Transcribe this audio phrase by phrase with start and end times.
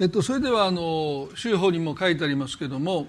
[0.00, 3.08] えっと、それではあの週報にも書いてありますけども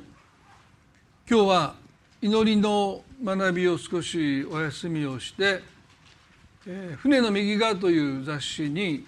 [1.29, 1.75] 今日は
[2.19, 5.61] 祈りの学びを少しお休みをして
[6.65, 9.05] 「えー、船の右側」という雑誌に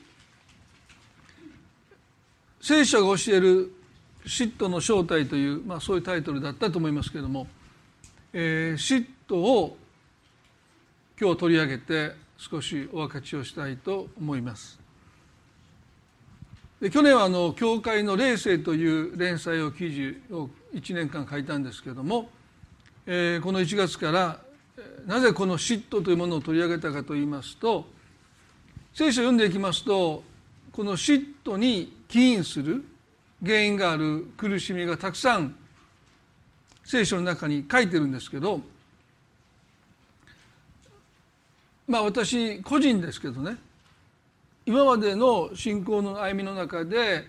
[2.61, 3.71] 聖書が教える
[4.27, 7.47] 嫉妬の正体という、まあ、そういうタイトルだったと思いますけれども、
[8.31, 9.75] えー、嫉妬を
[11.19, 14.80] 今日取り上げて少しお分かちをしたいと思います。
[16.81, 22.29] で去年はあの教会の霊性という連載を記事を1年間書いたんですけども、
[23.05, 24.39] えー、この1月から
[25.05, 27.85] なぜこの嫉妬というものを取り上げたかといいますと
[28.95, 30.23] 聖書を読んでいきますと
[30.71, 32.83] この嫉妬に起因する
[33.45, 35.55] 原因がある苦しみがたくさん
[36.83, 38.59] 聖書の中に書いてるんですけど
[41.87, 43.57] まあ私個人ですけどね
[44.65, 47.25] 今までの信仰の歩みの中で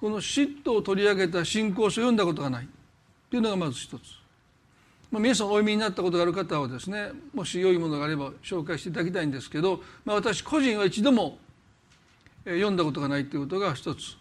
[0.00, 2.68] この嫉妬を取り上げた信仰書を読んだことがない。
[3.30, 3.92] というのがまず一つ、
[5.10, 11.38] まあ、皆さんお読みになったことがある方はですねもし良いものがあれば紹介していただきたいんですけど、まあ、私個人は一度も
[12.44, 14.16] 読んだことがないということが一つ。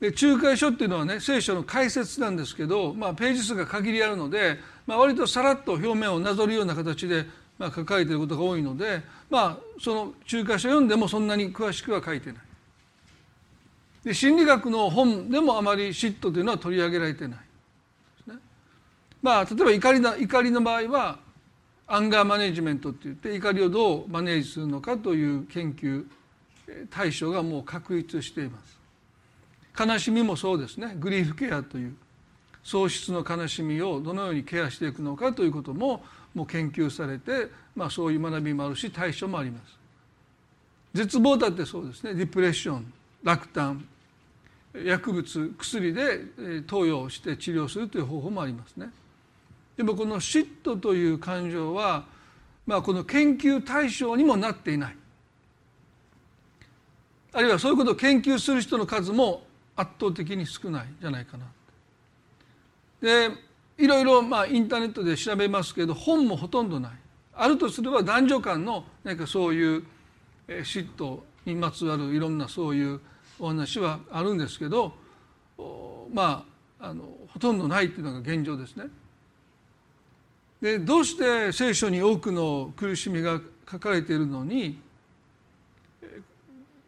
[0.00, 7.26] で仲介書っていうのはね聖書の解説なんですけど、まあ、ページ数が限りあるので、まあ、割とさらっと表面をなぞるような形で
[7.62, 12.42] まあ、書かれていることが多いので、まあ、その中華書読んでもそんなに詳しくは書いてない。
[14.02, 18.34] で心理学の本でもあまり嫉妬というのは取り上げられてないですね。
[19.22, 21.20] まあ例えば怒りの怒りの場合は
[21.86, 26.04] アンガーマネジメントって言って怒りをどうマネージするのかという研究
[26.90, 29.86] 対象がもう確立しています。
[29.86, 31.94] 悲しみもそうですねグリーフケアという
[32.64, 39.78] 喪失の悲しみをどのようにケアしていくのかということももう研究されて、まあ、そういう学びもあるし対処もあります。
[40.94, 42.14] 絶望だってそうですね。
[42.14, 43.86] ディプレッション落胆
[44.74, 48.90] 薬物薬で投与して治療するという方法もありますね。
[49.76, 52.04] でもこの嫉妬という感情は、
[52.66, 54.96] まあ、この研究対象にもなっていない。
[57.34, 59.42] あるいはそういうことを研究する人の数も
[59.74, 61.46] 圧倒的に少ないんじゃないかな。
[63.02, 63.30] で
[63.76, 66.92] いろいろまあインターネットで調べますけど本もほとんどない
[67.34, 69.84] あるとすれば男女間の何かそういう
[70.46, 73.00] 嫉妬にまつわるいろんなそういう
[73.40, 74.94] お話はあるんですけど
[76.12, 76.44] ま
[76.80, 78.84] ああのほとんどないっていうのが現状ですね。
[80.60, 84.78] でどうして聖書に多くの苦しみが書かれているのに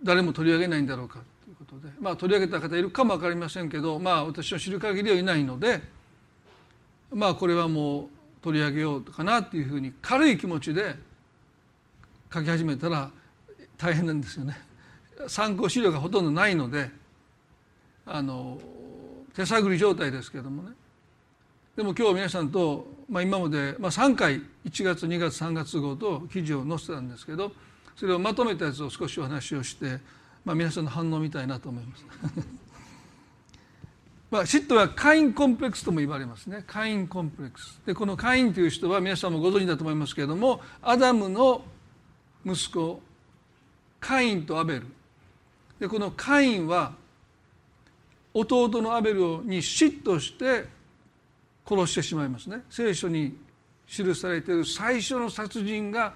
[0.03, 5.81] 誰も取り上げないんだろうかということでまあ取り上げた方いるかも分かりませんけどまあ私の知る限りはいないので
[7.15, 8.09] まあこれはもう
[8.43, 10.97] 取り上げようかなっていうふうに軽い気持ちで
[12.33, 13.11] 書き始めたら
[13.79, 14.57] 大変なんですよね。
[15.29, 16.91] 参考資料がほとんどないので
[18.05, 18.59] あの
[19.35, 20.71] 手探り状態ですけどもね
[21.77, 27.53] でも今日皆さんと、まあ、今まで、まあ、3回1月2月3月号と記事を載せたんですけど
[27.97, 29.99] それをまとめたやつを少しお話をして、
[30.45, 32.05] まあ、皆さんの反応みたいなと思います。
[34.35, 36.65] まあ、嫉妬はカインコンプレックスとも言われますね。
[36.67, 37.81] カインコンプレックス。
[37.87, 41.63] でこのカインという人は皆さんもご存知だと思いますけれどもアダムの
[42.45, 43.01] 息子
[44.01, 44.87] カインとアベル。
[45.79, 46.95] でこのカインは
[48.33, 50.67] 弟のアベルに嫉妬して
[51.65, 52.65] 殺してしまいますね。
[52.71, 53.39] 聖書に
[53.87, 56.13] 記されている最初の殺人が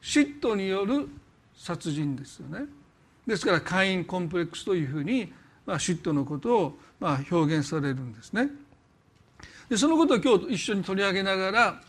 [0.00, 1.06] 嫉妬による
[1.54, 2.64] 殺人ですよね。
[3.26, 5.30] ですからカインコンプレックスというふうに、
[5.66, 8.50] まあ、嫉妬のことをまあ、表現されるんですね。
[9.68, 11.82] でそのことを今日一緒に取り上げながら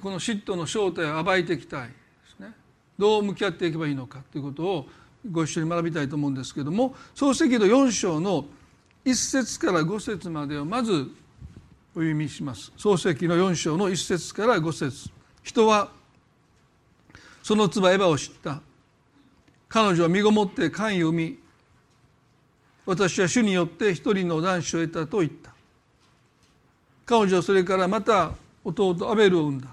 [0.00, 1.94] この嫉妬の正体を暴いていきたいで
[2.36, 2.52] すね。
[2.98, 4.86] どう向き合っていけばいいのかということを
[5.30, 8.46] ご一緒に学びたいと思うんですけども創世記の4章の
[9.04, 11.10] 1節から5節までをまず
[11.94, 12.72] お読みします。
[12.76, 15.10] 創世記の4章の1節から5節
[15.42, 15.90] 人は
[17.42, 18.60] その唾エヴァを知った
[19.68, 21.38] 彼女は身ごもって官位を生み
[22.88, 25.52] 私は主によって一人の男子を得たと言った。
[27.04, 28.30] 彼女はそれからまた
[28.64, 29.68] 弟アベルを産んだ。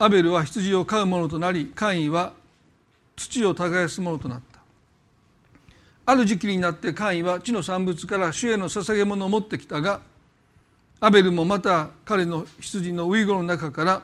[0.00, 2.32] アベルは羊を飼う者となりカインは
[3.14, 4.58] 土を耕す者となった。
[6.04, 10.00] ある時期になってカインは地の産物から主への捧げ物を持ってきたが
[10.98, 14.02] アベルもまた彼の羊のウイゴの中から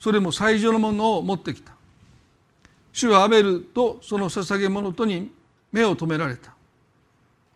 [0.00, 1.74] それも最上のものを持ってきた。
[2.94, 5.30] 主はアベルとその捧げ物とに
[5.70, 6.56] 目を留められた。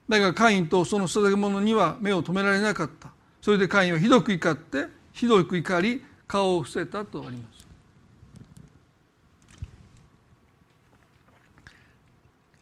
[0.08, 3.10] だがカインとその捧げ物には目を留められなかった
[3.40, 7.66] それでカインはひどく怒ってひどく怒り顔を伏せたとあります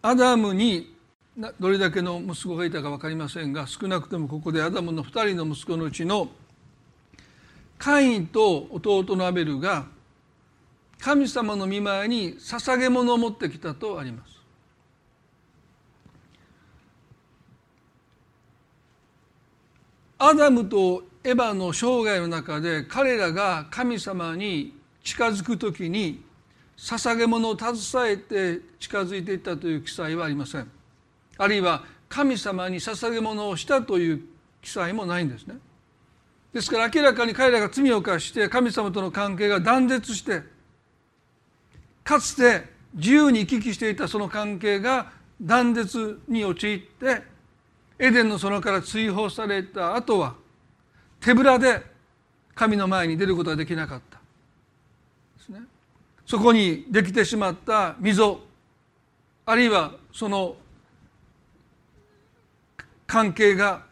[0.03, 0.95] アダムに
[1.59, 6.29] どれだけの息子がいたか分かりませんが少なくともここでアダムの2人の息子のうちの
[7.79, 9.87] カインと弟のアベルが
[10.99, 14.40] 神様の御前に捧げ物を持ってきたとあります。
[20.23, 26.23] アダムとエヴァの生涯の中で彼らが神様に近づくときに
[26.77, 30.71] 捧げ物を携えて近づいていったという記載はありません。
[31.39, 34.21] あるいは神様に捧げ物をしたという
[34.61, 35.55] 記載もないんですね。
[36.53, 40.43] ですから明らかに彼らが罪を犯して神様との関係が断絶して
[42.05, 47.30] かつて自由に行き来していたその関係が断絶に陥って
[48.03, 50.35] エデンの園から追放された後は
[51.21, 51.83] 手ぶらで
[52.55, 54.19] 神の前に出ることができなかった。
[55.39, 55.61] ですね。
[56.25, 58.41] そこにできてしまった溝
[59.45, 60.57] あるいはその
[63.07, 63.83] 関係が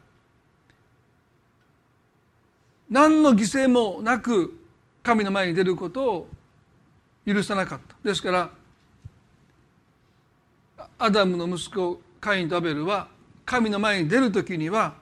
[2.88, 4.58] 何の犠牲もなく
[5.02, 6.28] 神の前に出ることを
[7.26, 7.94] 許さなかった。
[8.02, 8.50] ですから
[10.98, 13.17] アダムの息子カインとアベルは
[13.48, 14.92] 神の前に出る時には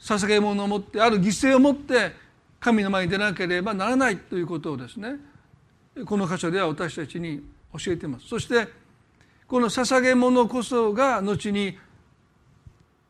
[0.00, 2.12] 捧げ物を持ってある犠牲を持って
[2.58, 5.14] 神の前に出なければならないということをですね
[6.04, 7.44] この箇所では私たちに
[7.78, 8.66] 教えていますそして
[9.46, 11.78] この捧げ物こそが後に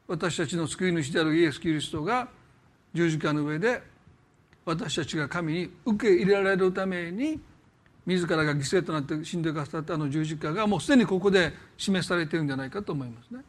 [0.07, 2.29] 私たちの救い主であるイエス・キリストが
[2.93, 3.83] 十字架の上で
[4.67, 7.41] 私たちが神に受け入れられるために
[8.05, 13.41] 自らが犠牲となって死んでくださったあの十字架がもうすでにここで示されているんじゃないかと思いますね。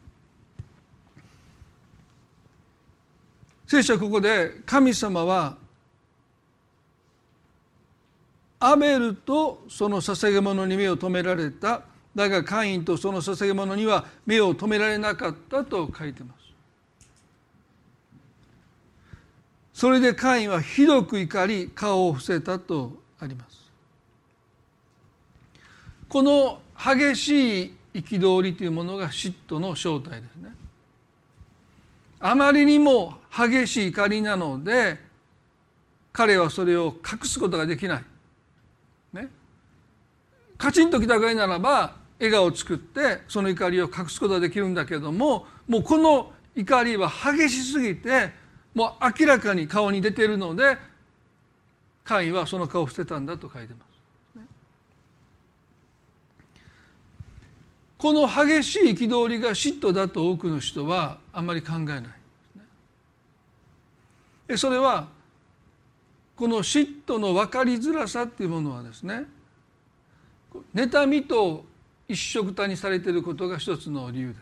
[3.68, 5.58] 聖書はここで神様は
[8.58, 11.82] アベルとその捧げ物に目を留められた
[12.14, 16.38] だがカインとその捧げ物には目を留められなかったと書いてます。
[19.74, 23.70] それでカインはひどく怒り顔を伏せたとあります。
[26.08, 30.54] この激しい憤りというものが嫉妬の正体ですね。
[32.20, 34.98] あまりにも激しい怒りなので
[36.12, 38.04] 彼はそれを隠すことができない。
[39.12, 39.28] ね、
[40.56, 48.32] カチンときたぐらいならば笑顔を作ってその怒りを隠すことができるんだけどももうこの怒りは激しすぎて
[48.74, 50.76] もう明らかに顔に出ているので
[52.04, 53.87] カイはその顔を捨てたんだと書いてます。
[57.98, 62.04] この激しい憤りが嫉妬だと多くの人はあんまり考えない。
[64.56, 65.08] それは
[66.36, 69.26] この嫉妬の分かりづらさっていうものはですね
[70.74, 71.64] 妬みと
[72.06, 74.38] 一緒くたにされていることが一つの理由です。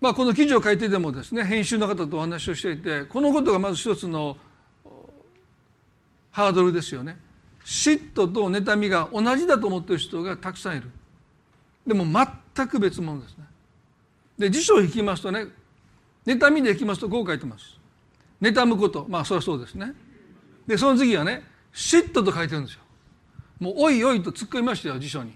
[0.00, 4.38] まあ、この記事を書いてでもですね編集の方とお話をしていてこのことがまず一つの
[6.30, 7.18] ハードルですよね。
[7.70, 10.90] 嫉妬と妬みが同じだと思ってる人がたくさんいる。
[11.86, 13.44] でも全く別物ですね。
[14.36, 15.46] で辞書を引きますとね
[16.26, 17.78] 妬みで引きますとこう書いてます。
[18.42, 19.06] 妬むこと。
[19.08, 19.94] まあそりゃそうですね。
[20.66, 22.80] でその次はね嫉妬と書いてるんですよ。
[23.60, 25.32] もうおいおいと突っ込みましたよ辞書に、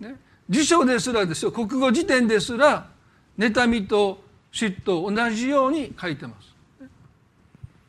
[0.00, 0.16] ね、
[0.48, 2.88] 辞書ですらですよ国語辞典ですら
[3.38, 6.54] 妬みと嫉妬同じように書いてます。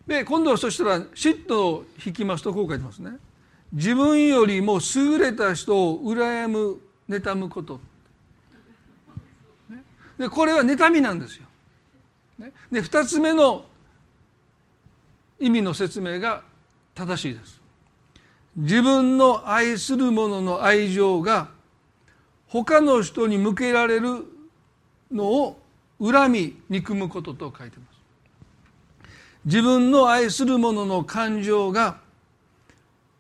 [0.06, 3.12] で今度はそしたら嫉妬を引きますとこう書いてますね。
[3.76, 6.80] 自分よりも優れた人を羨む
[7.10, 7.82] 妬むこと、
[10.18, 11.46] でこれは妬みなんですよ。
[12.72, 13.66] で2つ目の
[15.42, 16.42] 意味の説明が
[16.94, 17.60] 正しいです。
[18.56, 21.50] 自分の愛する者の愛情が
[22.48, 24.24] 他の人に向けられる
[25.12, 25.60] のを
[26.02, 28.00] 恨み憎むことと書いてます。
[29.44, 32.05] 自分の愛する者の感情が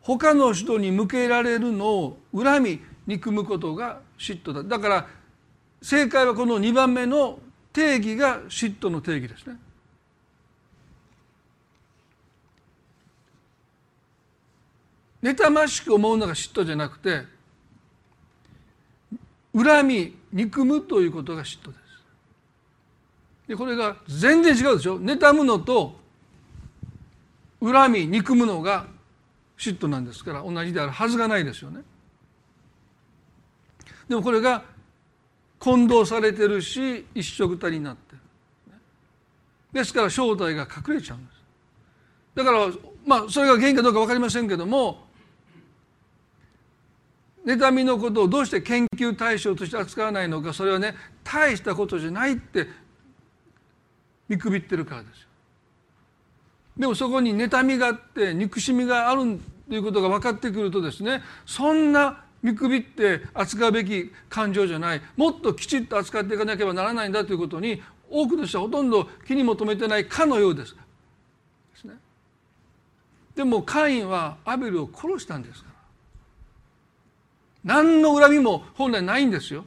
[0.05, 5.07] 他の人に向けられるのを恨み憎むことが嫉妬だだから
[5.81, 7.39] 正解はこの2番目の
[7.73, 9.57] 定義が嫉妬の定義ですね。
[15.23, 17.23] 妬ましく思うのが嫉妬じゃなくて
[19.55, 21.81] 恨み憎むということが嫉妬です。
[23.47, 25.99] でこれが全然違うでしょ妬むのと
[27.59, 28.93] 恨み憎むのが
[29.57, 31.81] 嫉妬なんですから同じであるはずがないですよね。
[34.07, 34.63] でもこれが
[35.59, 38.19] 混同されてるし一緒くたになってる。
[39.73, 41.35] ですから正体が隠れちゃうんです。
[42.35, 42.67] だから
[43.05, 45.05] まあそれが原因かどうか分かりませんけども
[47.45, 52.67] 妬みのことをどうして研究対象として扱わないのかそれはね大したことじゃないって
[54.27, 55.27] 見くびってるからですよ。
[56.77, 59.39] でもそこに妬みがあって憎しみがある
[59.69, 70.75] ということが分かってくるとですねそんな見くびって扱うべき感情じゃないもっときちっと扱っていかなければならないんだということに多くの人はほとんど気にも留めてないかのようです。
[70.75, 70.79] で
[71.75, 71.95] すね、
[73.35, 75.75] でもカインはアベルを殺したんですから。
[77.63, 79.65] 何の恨みも本来ないんですよ。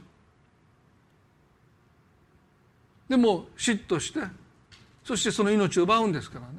[3.09, 4.19] でも嫉妬して
[5.03, 6.45] そしてその命を奪うんですから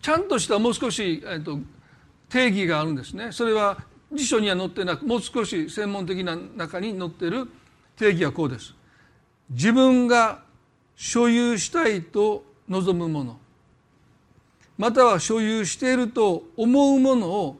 [0.00, 1.58] ちゃんとしたもう少し、えっと、
[2.28, 3.32] 定義があるんですね。
[3.32, 3.78] それは
[4.12, 7.48] 辞書には載ってなくもう少し専門的な中に載ってる
[7.96, 8.74] 定義はこうです。
[9.50, 10.42] 自分が
[10.96, 13.38] 所有したいと望むもの
[14.76, 17.58] または所有していると思うものを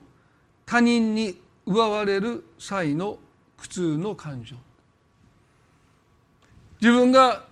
[0.67, 3.19] 他人に奪われる際の
[3.57, 4.57] 苦痛の感情
[6.81, 7.45] 自分が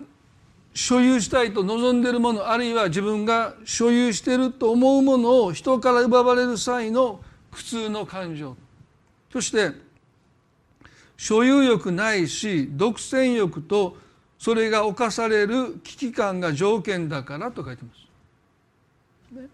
[0.77, 7.19] 所有したいと望んでいるものあるいは自分が所有していると思うものを人から奪われる際の
[7.51, 8.55] 苦痛の感情
[9.33, 9.71] そして
[11.17, 13.97] 所有欲ないし独占欲と
[14.37, 19.49] それが侵される危機感が条件だからと書いてます。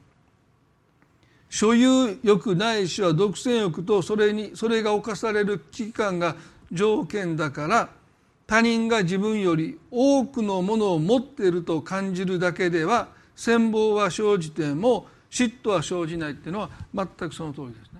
[1.49, 6.35] 所有欲ないしは独占欲とそれにそれが侵される危機感が
[6.69, 7.89] 条件だから
[8.53, 17.99] 他人が自分より多くのものを持っていると感じるだけでは羨望は生じても嫉妬は生じないっていうのは全くその通りですね。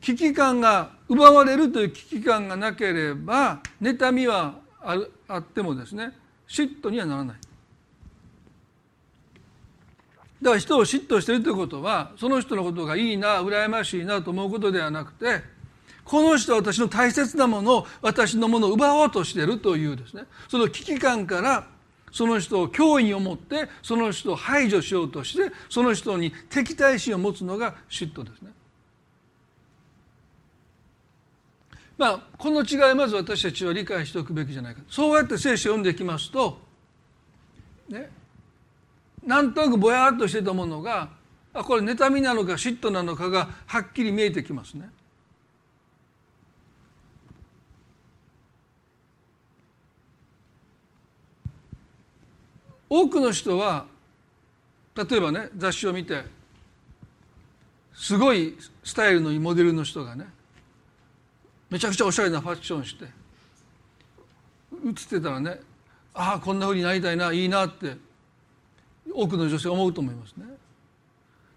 [0.00, 4.56] 危機感が奪われるという危機感がなければ妬みは
[5.28, 6.10] あってもですね
[6.48, 7.36] 嫉妬にはならない。
[10.42, 15.54] だから人を嫉妬しているということはその人のことがいいな羨ましいなと思うことではなくて
[16.06, 21.66] この人は私の大切なものを私のものを奪おうとしているというですねその危機感から
[22.12, 28.52] その人を脅威に思ってその人を排除しようとしてその人に敵対心を持つのが嫉妬ですね。
[31.98, 36.58] まあこの違いまず私たちは理解しておくべきじゃないかそうやって聖書を読んでいきますと
[37.88, 38.10] ね
[39.24, 41.08] なんとなくぼやっとしてたものが
[41.52, 44.90] あこれ妬みなのか嫉妬なのかがはっきり見えてきますね。
[52.88, 53.86] 多くの人は
[54.94, 56.22] 例えばね雑誌を見て
[57.94, 60.26] すごいスタイルのいいモデルの人がね
[61.70, 63.06] めちゃくちゃおしゃれなファッションして
[64.84, 65.60] 写ってたらね
[66.14, 67.96] ああこんなふうになりたいないいなって
[69.12, 70.44] 多くの女性思うと思いますね。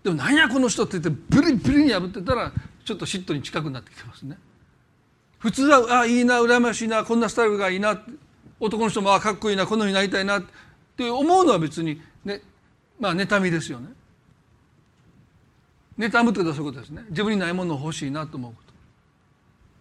[0.04, 2.52] でも何やこの人って言ってブリブリに破ってたら
[2.86, 4.38] ちょっと嫉妬に近くなってきてますね。
[5.40, 8.02] 普通はああいいな羨ましいなこんなスタイルがいいな
[8.60, 10.44] 男の人もああかっこいいなこんなふうになりたいな
[11.00, 12.42] って思うのは別にね
[13.00, 13.88] まあ妬みですよね。
[15.98, 17.06] 妬むってそういうことですね。
[17.10, 18.74] 自分にないものを欲しいなと思うこと。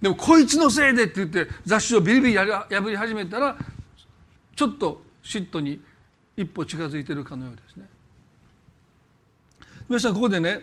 [0.00, 3.56] でもこいつのせいでって言って雑誌をビリビリ破り始めたら
[4.54, 5.80] ちょっと嫉妬に
[6.36, 7.88] 一歩近づいてるかのようですね。
[9.88, 10.60] 皆さんここでね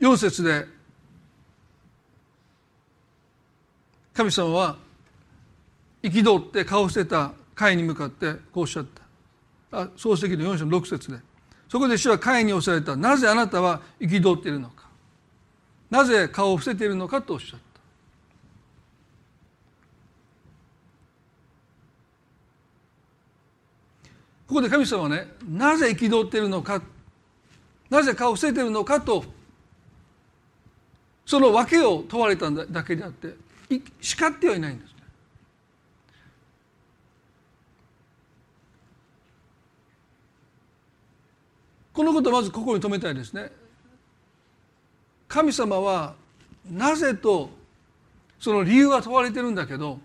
[0.00, 0.66] 4節で
[4.14, 4.87] 神様は
[6.02, 9.02] 憤って顔を捨てた会に向かってこうおっしゃった。
[9.80, 11.18] あ漱石の4章の6節で。
[11.68, 12.96] そこで主は会に押された。
[12.96, 14.88] なぜあなたは憤っているのか。
[15.90, 17.66] なぜ顔を伏せているのかとおっしゃった。
[24.46, 26.80] ここで神様はねなぜ憤っているのか。
[27.90, 29.24] なぜ顔を伏せているのかと
[31.26, 33.34] その訳を問われただけであって
[34.00, 34.94] 叱ってはいないんですね。
[41.98, 43.50] このことをまず心に留めたいですね。
[45.26, 46.14] 神様は
[46.70, 47.50] なぜと
[48.38, 49.98] その理由は問われてるんだけど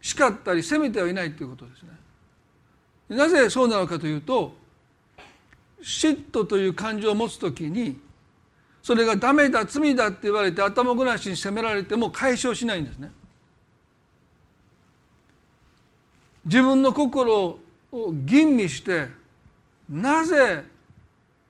[0.00, 3.16] 叱ったり責めてはいないということですね。
[3.16, 4.54] なぜそうなのかというと
[5.82, 7.98] 嫉妬という感情を持つ時に
[8.80, 13.10] それがダメだ罪だって言われて頭ごなしに責められても解消しないんですね。
[16.44, 17.58] 自分の心
[17.90, 19.20] を吟味して
[19.92, 20.64] なぜ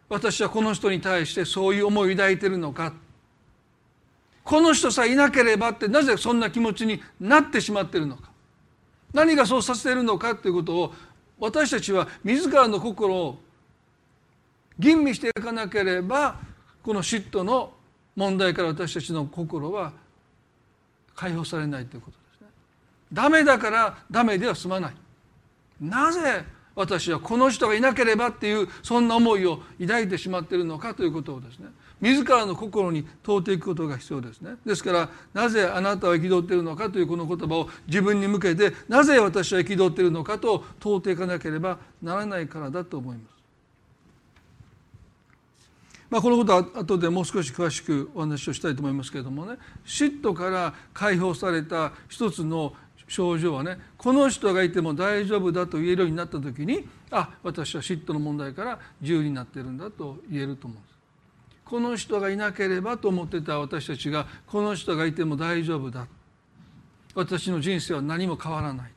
[0.08, 2.92] 私はこの人に対してそういう思いを抱いているのか
[4.42, 8.30] この人さえいなければってなぜそんな気持ちになってしまっているのか
[9.14, 10.92] 何がそうさせてるのかということを
[11.38, 13.38] 私たちは自らの心を
[14.76, 16.40] 吟味していかなければ
[16.82, 17.72] この嫉妬の
[18.16, 19.92] 問題から私たちの心は
[21.14, 22.49] 解放されないということですね。
[23.12, 24.94] ダメだからダメでは済まない。
[25.80, 26.44] なぜ
[26.75, 31.69] 私はこの人がいなければっていうそんな思いを抱いてしまっているのかということをですね
[32.00, 43.33] 自らの心に問うていくことが必要ですねですからなぜあなたは憤っているのかというこの言葉を自分に向けてなぜ私は憤っているのかと問うていかなければならないからだと思います。
[46.12, 52.75] まあ、このことは後でもう少し詳しくお話をしたいと思いますけれどもね嫉妬から解放された一つの
[53.12, 60.92] 症状はねこの人がいても大丈夫だと言えるようになった時にあ私は嫉妬の問題から自由になってるんだと言えると思うんです。
[61.66, 66.07] この人がいなければと思ってた私たちがこの人がいても大丈夫だ。
[67.14, 68.92] 私の人生は何も変わらない。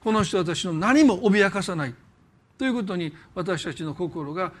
[0.00, 1.94] この人は私の何も脅かさない。
[2.56, 4.52] ということに私たちの心が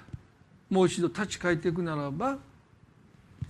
[0.68, 2.36] もう一度立ち返っていくならば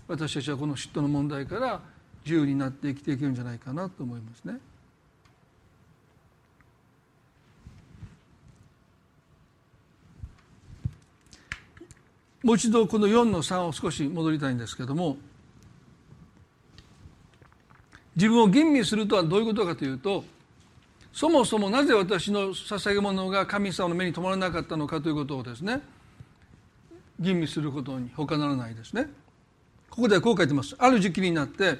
[0.06, 1.95] 私たちはこの嫉妬の問題から
[2.26, 4.58] 自由になって生きていけるんじゃないかなと思いますね。
[12.42, 15.16] もう一度この4の3を少し戻りたいんですけども
[18.14, 20.24] 自分を吟味するとはどういうことかというと
[21.12, 25.80] そもそもなぜ私の捧げ物が神様の目に留まらなかったのかということをですね
[27.18, 29.08] 吟味することに他ならないですね。
[29.90, 30.76] ここではこう書いてます。
[30.78, 31.78] ある時期になって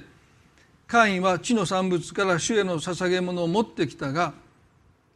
[0.87, 4.33] カインは地の産物から主への捧げ物を持ってきたが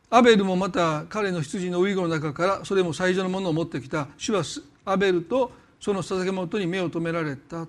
[0.10, 4.44] アベルもまた彼の羊のウイゴの中からそれも最初のものを持ってきた主は
[4.84, 7.66] アベルとその捧げ物に目を留められた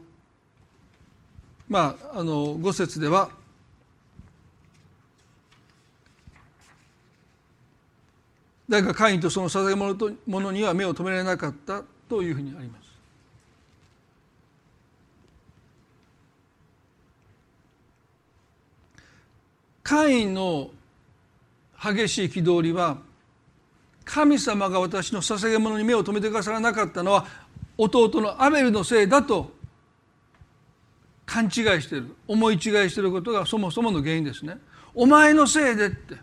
[1.69, 3.31] まああの五節では
[8.69, 12.82] だがカインとその捧げ物とものには目を留められなかったというふうにあります。
[19.93, 20.71] カインの
[21.79, 22.97] 激しい憤りは
[24.07, 27.27] 神様が私の捧げ物に目を留めてくださらなかったのは
[27.77, 29.53] 弟のアベルのせいだと
[31.27, 31.51] 勘違い
[31.83, 34.57] してる思い違いしてることがそもそもの原因ですね。
[34.95, 36.17] お前のせいでって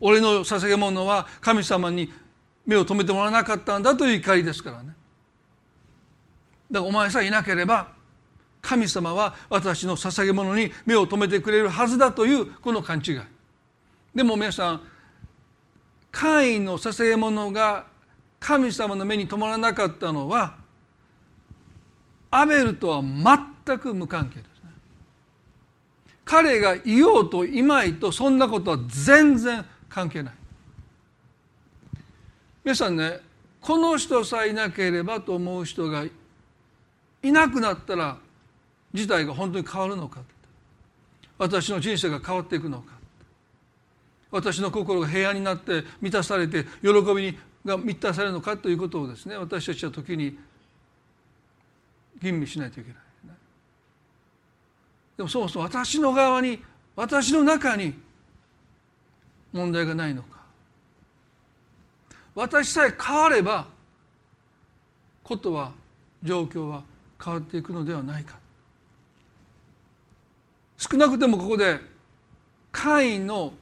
[0.00, 2.12] 俺の捧げ物は神様に
[2.64, 4.94] 目を留めてもらわなかったんだという怒りですからね。
[6.70, 7.88] だからお前さえいなければ
[8.62, 13.20] 神様は私の捧げ物に目を留めてくれるはずだというこの勘違い。
[14.14, 14.82] でも皆さん
[16.10, 17.86] 会員の捧げ物が
[18.38, 20.56] 神様の目に留まらなかったのは
[22.30, 24.70] アベルとは全く無関係ですね。
[26.24, 30.34] 彼がいようといまいとそんなことは全然関係ない。
[32.64, 33.20] 皆さんね
[33.60, 36.04] この人さえいなければと思う人が
[37.22, 38.18] いなくなったら
[38.92, 40.20] 自体が本当に変わるのか。
[41.38, 42.92] 私の人生が変わっていくのか。
[44.30, 50.38] 私の心が平安になって満たされて喜びにが満たされるのかということをですね私たちは時に
[52.22, 52.98] 吟味しないといけない、
[55.16, 56.62] でもそもそも私の側に
[56.94, 57.94] 私の中に
[59.52, 60.40] 問題がないのか。
[62.34, 63.66] 私さえ変われば
[65.24, 65.72] ことは
[66.22, 66.84] 状況は
[67.22, 68.39] 変わっていくのではないか。
[70.80, 71.78] 少なくともここで
[72.72, 73.52] 会員の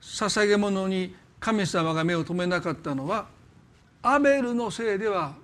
[0.00, 3.28] 捧げ物に神様が目を留めなかったのは
[4.02, 5.36] アベルのせいでは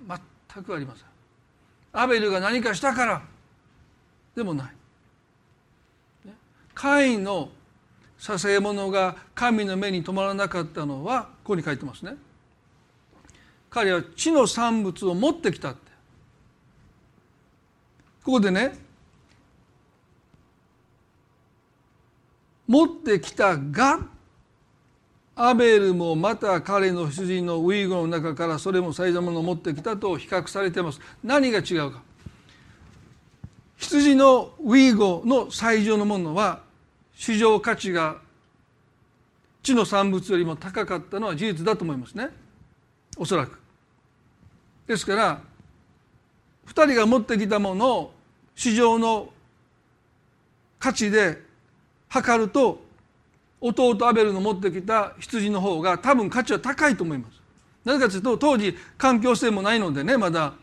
[0.51, 1.05] 全くありません。
[1.93, 3.21] アベルが何かしたから
[4.35, 4.73] でもない。
[6.73, 7.49] 会員の
[8.19, 12.17] 捧げ物が神の目に留まらなかったのはここに書いてますね。
[13.69, 15.79] 彼は地の産物を持ってきたって。
[18.25, 18.82] ここでね
[22.73, 23.99] 持ってきたが
[25.35, 30.99] アベルもまた彼の羊のウイグの中からそれも最初のものを持ってきたと比較されています。
[31.23, 32.01] 何が違うか。
[33.77, 36.61] 羊のウィーゴの最上のものは
[37.15, 38.17] 市場価値が
[39.61, 42.29] 地の産物よりも高かったのは事実だと思いますね。
[43.17, 43.59] おそらく。
[44.87, 45.41] ですから
[46.65, 48.13] 2人が持ってきたものを
[48.55, 49.29] 市場の
[50.79, 51.42] 価値で
[52.13, 52.79] 測ると
[53.59, 57.41] 弟アベルの持ってきた羊の方が多分価値は高いと思います。
[57.83, 60.53] なぜかというと当時環境性もないのでねまだ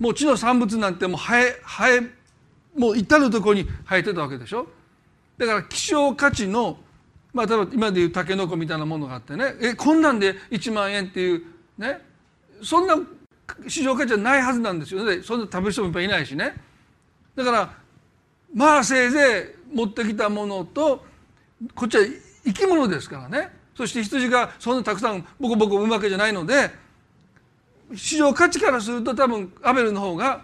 [0.00, 2.00] もう地の産物なんてもう生え生え
[2.76, 4.66] もう至る所に生えてたわけでしょ。
[5.38, 6.78] だから希少価値の
[7.32, 11.44] まあ例えば今でいうタケノコみたいなものがあってねえこんなんで1万円っていう
[11.78, 12.00] ね
[12.64, 12.96] そんな
[13.68, 16.54] 市場価値はないはずなんですよねそんな食べる人もいっぱいいないしね
[17.36, 17.72] だから
[18.52, 21.04] まあせいぜい持ってきたものと
[21.74, 22.04] こっちは
[22.44, 26.70] 生き物ですからねそして羊がそんなたくさんボコボコ産むわけじゃないので
[27.94, 30.42] 市場価値からすると多分アベルの方が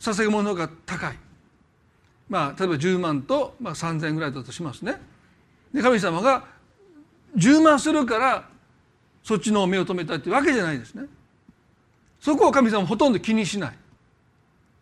[0.00, 1.18] 捧げ物の方が高い
[2.28, 5.00] まあ例えば10万と、まあ、3,000円ぐらいだとしますね。
[5.74, 6.44] で神様が
[7.36, 8.48] 10万するから
[9.22, 11.04] そっちの目を留めたっていうわけじゃないですね。
[12.20, 13.76] そこを神様ほとんど気にしない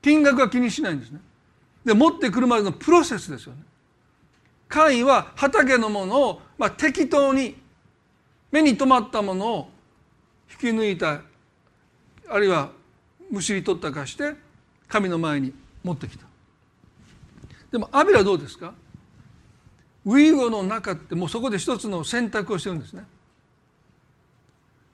[0.03, 1.21] 金額は気にしないんですね。
[1.85, 3.63] で持ってくるまでのプロセスですよね。
[4.69, 7.57] 会員は畑のものを、まあ、適当に
[8.53, 9.71] 目に留まったものを
[10.51, 11.23] 引き抜いた
[12.29, 12.71] あるいは
[13.31, 14.35] むしり取ったかして
[14.89, 16.27] 神の前に持ってきた。
[17.73, 18.75] でもアビラどうですか？
[20.05, 23.05] ウイゴの中ってもうそこで一つの選択をしてるんですね。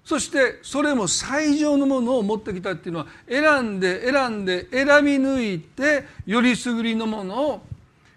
[0.06, 7.62] そしてそれも最上のものを持ってきたっていうのは選んで選んで選び抜いてよりすぐりのものを。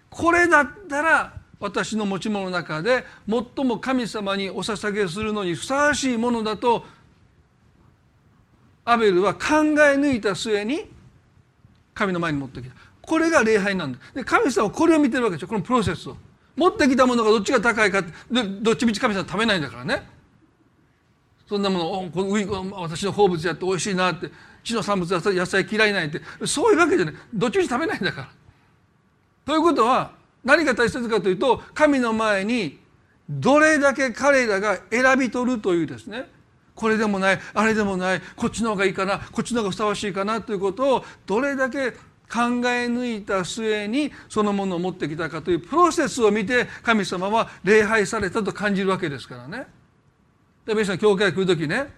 [0.08, 6.84] これだったら私の持ち物の中で最も神様にお捧げするのにふさわしいものだと
[8.84, 10.84] アベルは考え抜いた末に
[11.92, 12.74] 神の前に持ってきた。
[13.02, 13.98] これが礼拝なんだ。
[14.14, 15.48] で神様はこれを見てるわけですよ。
[15.48, 16.16] このプロセスを。
[16.54, 18.12] 持ってきたものがどっちが高いかって。
[18.30, 20.19] でどっちみち神様食べないんだからね。
[21.50, 24.30] そんなものをこの私の好物やって美味しいなって
[24.62, 27.14] 地の産物野菜嫌いないってそういうわけじゃない。
[27.34, 28.28] どっちみち食べないんだから。
[29.44, 30.12] ということは
[30.44, 32.78] 何が大切かというと神の前に
[33.28, 36.28] どれだけ彼らが選び取るというですね。
[36.76, 41.96] これでもないあれでもないこっちの方がいいかなこっちの方がふさわしいかなということをどれだけ考
[42.66, 49.79] え抜いた末にそのものを持ってきたかというプロセスを見て神様は礼拝されたと感じるわけですからね。
[50.70, 51.88] で皆さん教会来る時ね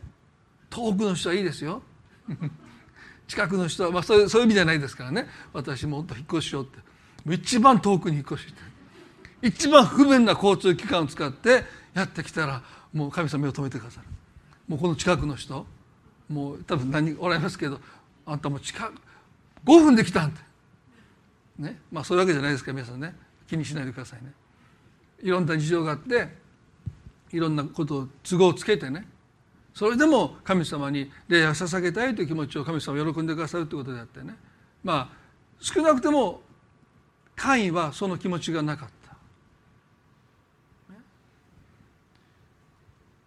[0.70, 1.82] 遠くの人はいいですよ。
[3.28, 5.28] 近くの人は、まあ、そういうそういう意味じゃないですからね。
[5.52, 6.78] 私もっと引っ越ししようって。
[7.34, 8.58] 一番遠くに引っ越して。
[9.42, 12.62] 一番不便な交通機関を使ってやってきたら
[12.94, 14.06] もう神様目を止めてくださる。
[14.66, 15.66] もうこの近くの人。
[16.30, 17.78] もう多分何おられますけど
[18.24, 18.94] あんたも近く
[19.66, 20.40] 5分で来たんて
[21.58, 21.78] ね。
[21.92, 23.14] まあそういうわけじゃないですから皆さんね。
[23.46, 24.32] 気にしないでくださいね。
[25.22, 26.40] いろんな事情があって
[27.32, 29.06] いろんなことを都合をつけてね。
[29.74, 34.36] それでも神様に礼を捧げたいという気持ちを神様は喜んでくださるということであってね。
[34.84, 35.16] まあ
[35.60, 36.42] 少なくても
[37.34, 38.92] カインはその気持ちがなかった。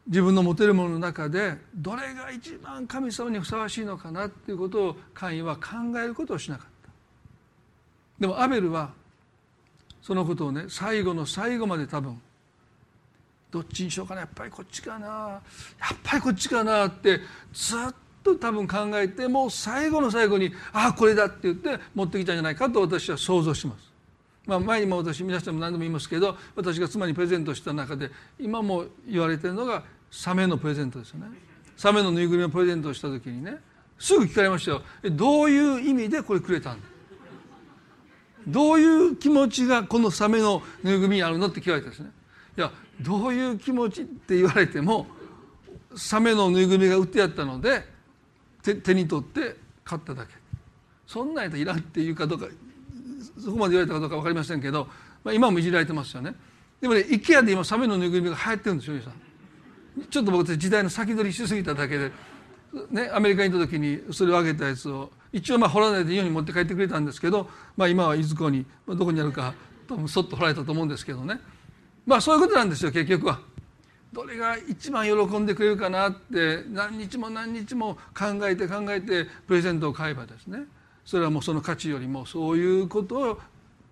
[0.08, 6.91] 自分の持てるものの中でどれが一番神様にふさわしいのかなっていうことをカインは考えることをしなかった。
[8.20, 8.94] でもアベルは
[10.04, 12.22] そのことをね最後の最後まで多分
[13.56, 15.41] どっちにしようかなやっぱりこっちかなや
[15.94, 17.22] っぱりこっちかなって
[17.54, 17.80] ずっ
[18.22, 23.89] と多分考えてもう最後の最後にああこれだって言って持ってきたんじゃないかと私は想像します。
[24.46, 31.28] まあ、前にも私皆さんも何度も言いますけど私が妻にプレゼントした中で今も言われてるのがサメのプレゼントですよね。
[31.78, 33.58] サメのぬいぐるみをプレゼントした時にね
[33.98, 34.82] すぐ聞かれましたよ。
[35.04, 36.88] どういう意味でこれくれたんだ？
[38.48, 42.12] どういう気持ちがこのサメのぬいぐるみにあるのって聞かれたんですね。
[42.58, 45.08] いやどういう気持ちって言われても
[45.96, 47.84] サメのぬいぐるみが売ってやったので
[48.62, 50.34] 手に取って買っただけ。
[51.06, 52.48] そんなんやったらいらんっていうかどうか
[53.39, 54.88] そこまで言われたかどうか分かりませんけど、
[55.24, 56.34] まあ、今もいじられてますよね。
[56.82, 59.13] でもね IKEA で今サメのぬいぐるみが流行ってるんですよさん。
[60.10, 62.12] ちょっと僕時代の先取りしすぎただけで、
[62.91, 69.54] ね、アメリカに行った時にそれをあげたやつを一応まあ掘らないで日本に持って帰ってくれたんですけど、まあ、今はいずこにまあどこにあるか
[69.88, 71.39] 多分そっと掘られたと思うんですけどね。
[72.06, 73.39] まあそういうことなんですよ結局は。
[74.13, 80.60] どれが一番喜んでくれるかなって何日も何日も考えて考えてプレゼントを買えばですね。
[81.04, 83.39] それはもうその価値よりもそういうことを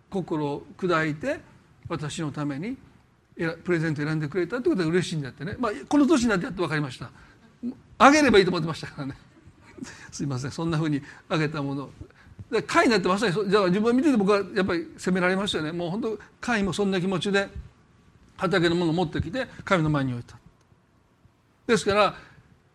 [0.09, 1.41] 心を砕いて
[1.89, 2.77] 私のために
[3.63, 7.11] プレゼント選んでくれたってことは嬉しいんだってね、まあ、この年になってやっと分かりました。
[7.97, 9.17] あげればいいと思ってましたからね。
[10.11, 10.51] すいません。
[10.51, 11.89] そんなふうにあげたもの
[12.67, 15.71] 会になってまさにじゃあ自分を見てて僕はやっぱり責められましたよね。
[15.71, 17.49] もう本当会もそんな気持ちで。
[18.37, 20.37] 畑のものを持ってきて神の前に置いた
[21.67, 22.15] ですから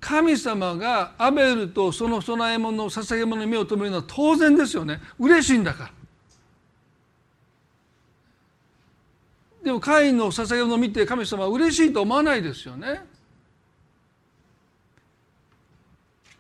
[0.00, 5.90] 神様がアベルとその供え物捧げ物に目を留めるのは当然ですよね嬉しいんだから
[9.62, 13.02] でもカインの捧げ物を見て神様は嬉しいと思わないですよね。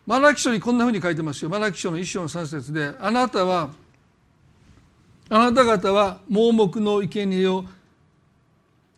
[0.06, 1.50] マラキ書にこんなふうに書いてますよ。
[1.50, 3.70] マラキ書の一章の三節であなたは
[5.28, 7.66] あなた方は盲目の生贄を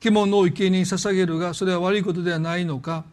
[0.01, 3.05] 獣を生贄に捧げるがそれは悪いことではないのか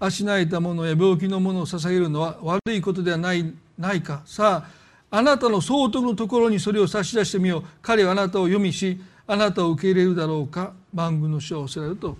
[0.00, 4.64] 足なえた者や病気の者を捧げるのは悪いことではないないかさ
[5.10, 12.16] ああなたの総督のところにそれを差し出してみよう彼はあなたを読みしあなたを受け入れるだろうか万軍の主はおせられると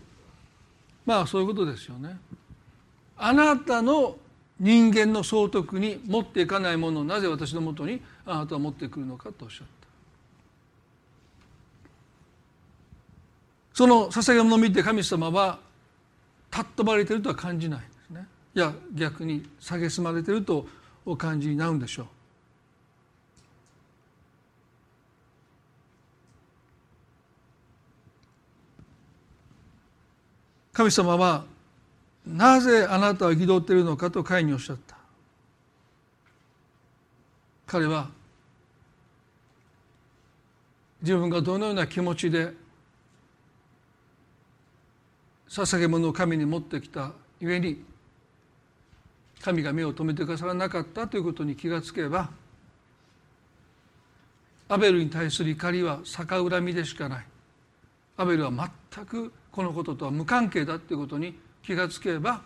[1.06, 2.18] まあそういうことですよね。
[3.16, 4.18] あなたの
[4.60, 9.88] 人間の総督に持っていかないものをなぜ私のもとにあなたは持ってくるのかとおっしゃった。
[13.78, 15.60] その捧げ物を見て神様は
[16.50, 18.26] 尊ばれているとは感じないんですね。
[18.52, 20.66] いや逆に蔑まれていると
[21.06, 22.06] お感じになるんでしょう。
[30.72, 31.44] 神様は
[32.26, 34.96] なぜあなたは憤っているのかと会におっしゃった
[37.64, 38.08] 彼は
[41.00, 42.66] 自分がどのような気持ちで
[45.48, 47.84] 捧げ物を神に持ってきたゆえに
[49.40, 52.30] 神が目を留めてくださらなかったということに気がつけば
[54.68, 57.24] アベルに対する怒りは逆恨みでしかない。
[58.18, 62.42] アベルは全くこのこととは無関係だということに気がつけば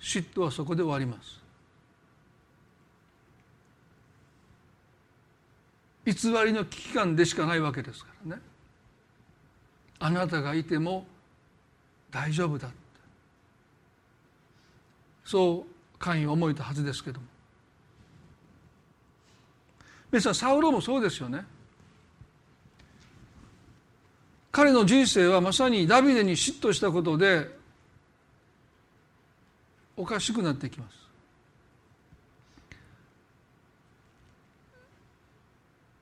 [0.00, 1.40] 嫉妬はそこで終わります。
[6.04, 8.42] 偽りの危機感でしかないわけですからね。
[9.98, 11.06] あなたがいても
[12.10, 12.68] 大丈夫だ。
[15.24, 17.26] そう会員は思えたはずですけども。
[20.10, 21.44] 皆さんサウロもそうですよね。
[24.50, 27.48] 彼の人生はまさにダビデに嫉妬したことで
[29.96, 31.00] おかしくなってきます。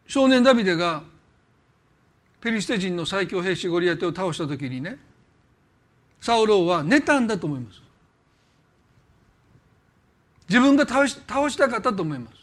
[0.06, 1.02] 少年ダビデが
[2.40, 4.98] ペリシテ人の最強兵士ゴリアテを倒した時にね
[6.20, 7.80] サウロは妬んだと思います。
[10.48, 12.36] 自分が倒し倒したかったと思います。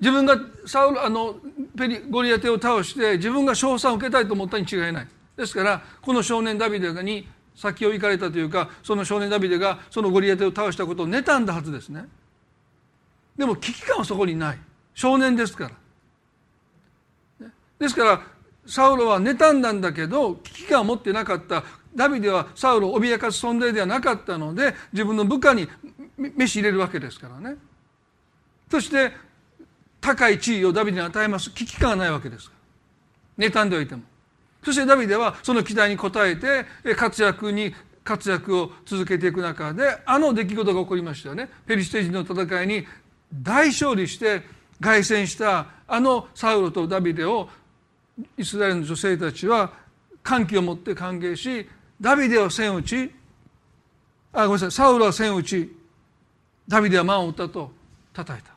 [0.00, 1.36] 自分がサウルあの
[1.76, 5.08] ペリゴリアテを倒して自分が賞賛を受けたいと思ったに違いない。
[5.36, 12.06] ですからこの少年ダビデに先を行かれたというかその少年ダビデがそのゴリアテを倒したことを妬んだはずですね。
[13.36, 14.58] でも危機感はそこにない。
[14.94, 15.70] 少年ですか
[17.40, 17.50] ら。
[17.78, 18.20] ですから
[18.66, 21.64] サウロは妬んだんだけど危機感を持ってなかった。
[21.98, 25.68] ダビデはサウロを脅かす存在ではなかったので自分の部下に
[26.16, 27.56] 飯入れるわけですからね。
[28.70, 29.12] そして
[30.00, 31.50] 高い地位をダビデに与えます。
[31.50, 32.54] 危機感がないわけですか
[33.36, 33.48] ら。
[33.48, 34.02] 妬んでおいても。
[34.62, 41.50] そしてダビデはその期待に応えて活躍に活躍を続けていく中であの出来事が起こりましたよね。
[41.66, 42.86] ペリシテ人の戦いに
[43.32, 44.42] 大勝利して
[44.80, 47.48] 凱旋したあのサウロとダビデを
[48.36, 49.72] イスラエルの女性たちは
[50.22, 51.68] 歓喜を持って歓迎し
[52.00, 53.12] ダビデは千打ち。
[54.32, 54.72] あごめんなさい。
[54.72, 55.76] サウロは千打ち。
[56.68, 57.70] ダビデは万を打ったと
[58.12, 58.52] 叩いた。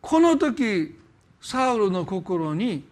[0.00, 0.98] この時
[1.40, 2.84] サウルの心に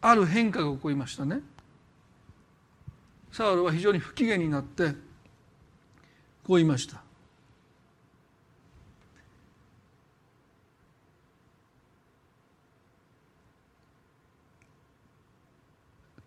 [0.00, 1.40] ある変化が起こりましたね。
[3.32, 4.90] サウルは非常に不機嫌になって
[6.46, 7.05] こう言いました。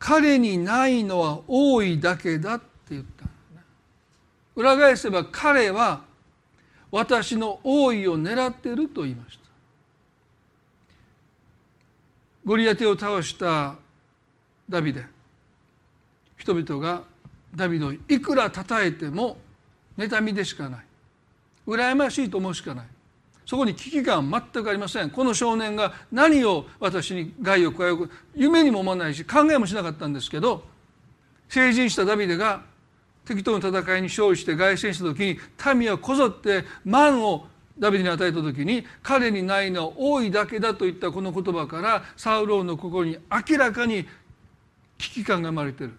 [0.10, 3.26] 彼にないのは多いだけだって言った
[4.56, 6.02] 裏返せば彼は
[6.90, 9.44] 私の王位を狙っていると言いました。
[12.44, 13.76] ゴリアテを倒した
[14.68, 15.06] ダビデ。
[16.38, 17.04] 人々が
[17.56, 19.38] ダビデをいくら称えても
[19.96, 20.86] 妬みでしかない。
[21.68, 22.86] 羨ましいと思うしかない。
[23.50, 25.10] そこに危機感全くありません。
[25.10, 30.64] この少年が何を私に害を加えよう夢にも思わないし考えもしなかったんですけど
[31.48, 32.62] 成人したダビデが
[33.26, 35.40] 敵との戦いに勝利して凱旋した時に
[35.76, 37.48] 民はこぞって万を
[37.80, 43.18] ダビデに与えた時に彼にないのは多いだけだといったこの言葉からサウローの心に
[43.50, 44.06] 明らかに
[45.00, 45.94] 危機感が生まれてる。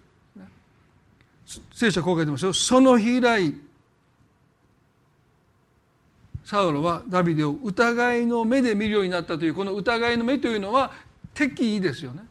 [1.75, 2.53] 聖書はこう書いてますよ。
[2.53, 3.53] その日以来
[6.51, 10.91] サウロはダビデを疑いの目で見るようになったというこの疑いの目というのは
[11.33, 12.25] 敵意ですよね。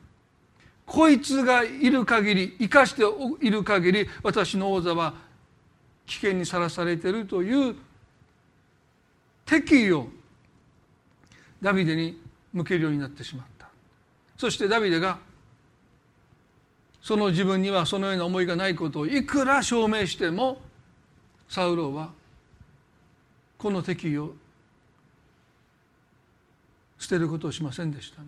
[0.86, 3.04] こいつがいる限り生かして
[3.40, 5.14] いる限り私の王座は
[6.06, 7.78] 危険にさらされているという
[9.46, 10.10] 敵意を
[11.62, 13.70] ダビデに向けるようになってしまった。
[14.36, 15.18] そしてダビデが
[17.02, 20.60] その自分にはそのような思いがないことをいくら証明しても
[21.48, 22.19] サウロは
[23.60, 24.34] この敵意を
[26.98, 28.28] 捨てることをしませんでしたね。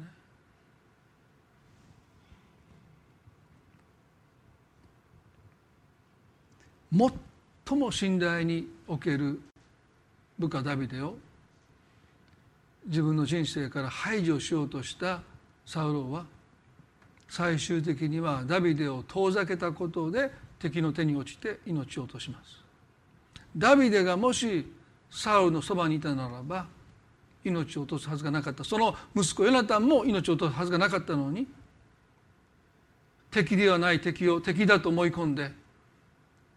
[7.65, 9.39] 最も信頼における
[10.37, 11.15] 部下ダビデを
[12.85, 15.21] 自分の人生から排除しようとした
[15.65, 16.25] サウローは
[17.29, 22.59] 最終的にはダビデを遠ざけたことで敵の手に落ちて命を落とします
[23.55, 24.65] ダビデがもし
[25.11, 26.65] サウルのそばにいたならば
[27.43, 28.63] 命を落とすはずがなかった。
[28.63, 31.47] その息子ヨナタンも命を落とすはずがなかったのに
[33.29, 35.51] 敵ではない敵を敵だと思い込んで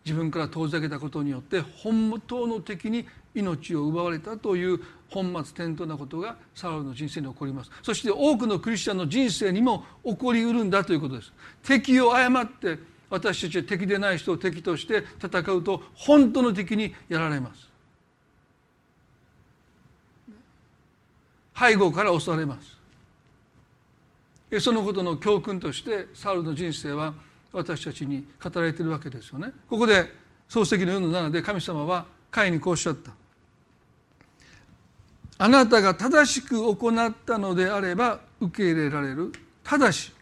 [0.04, 7.70] 自分から遠ざけたことによって本当の敵に命を奪われたという本末転倒なことがサウルの人生に起こります。
[7.82, 11.32] そして多くのクリスチャンの人生にも起こりうるんだということです。
[11.62, 12.78] 敵を誤って
[13.10, 17.73] 私たちは敵でない人を敵として戦うと本当の敵にやられます。
[21.58, 22.74] 背後から襲われます。
[24.60, 27.14] そのことの教訓としてサウルの人生は
[27.52, 29.52] 私たちに語られているわけですよね。
[29.68, 30.12] ここで
[30.48, 33.12] 漱石の4の7で神様は会にこうおっしゃった。
[35.38, 39.32] あなたが正しく行ったのであれば受け入れられる。
[39.64, 40.12] ただし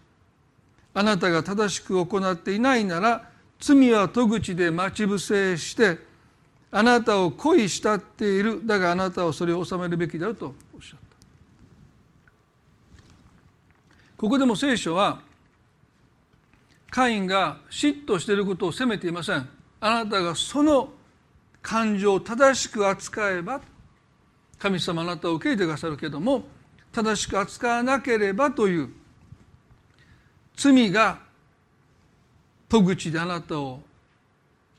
[0.95, 3.29] あなたが正しく行っていないなら
[3.61, 5.99] 罪は戸口で待ち伏せして
[6.71, 8.66] あなたを恋したっている。
[8.66, 11.07] だがあなたはそれを収めるべきだとおっしゃった
[14.23, 15.21] ここでも聖書は
[16.91, 19.49] カインが嫉妬していることを責めていません。
[19.81, 20.91] あなたがその
[21.61, 23.61] 感情を正しく扱えば
[24.61, 26.45] 神様あなたを受け入れてくださるけども
[26.93, 28.91] 正しく扱わなければという
[30.55, 31.19] 罪が
[32.69, 33.81] 戸口であなたを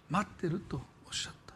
[0.10, 1.54] 待ってるとおっしゃった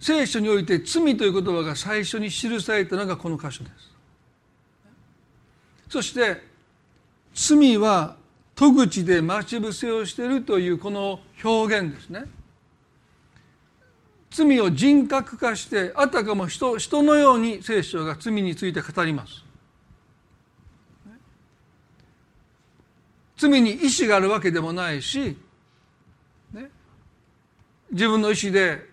[0.00, 3.90] 聖書において罪という言葉が最初に記されたのがこの箇所です。
[5.90, 6.42] そして
[7.34, 8.16] 罪は
[8.54, 12.24] 戸口で待ち伏せをしているというこの表現ですね。
[14.30, 19.44] 罪を人格化してあたかも人人のように聖書が罪について語ります。
[23.36, 25.36] 罪に意志があるわけでもないし、
[26.52, 26.70] ね、
[27.90, 28.89] 自分の意志で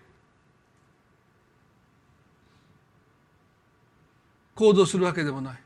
[4.58, 5.58] 行動するわけでもない。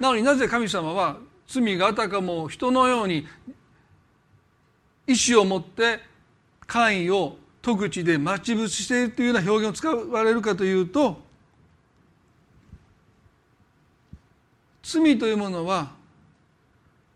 [0.00, 3.24] なのになぜ神様は罪があたかも人のように
[5.06, 6.00] 意志を持って
[6.66, 11.18] 官位を戸口で待ち伏せしているというような表現を使われるかというと
[14.82, 15.92] 罪というものは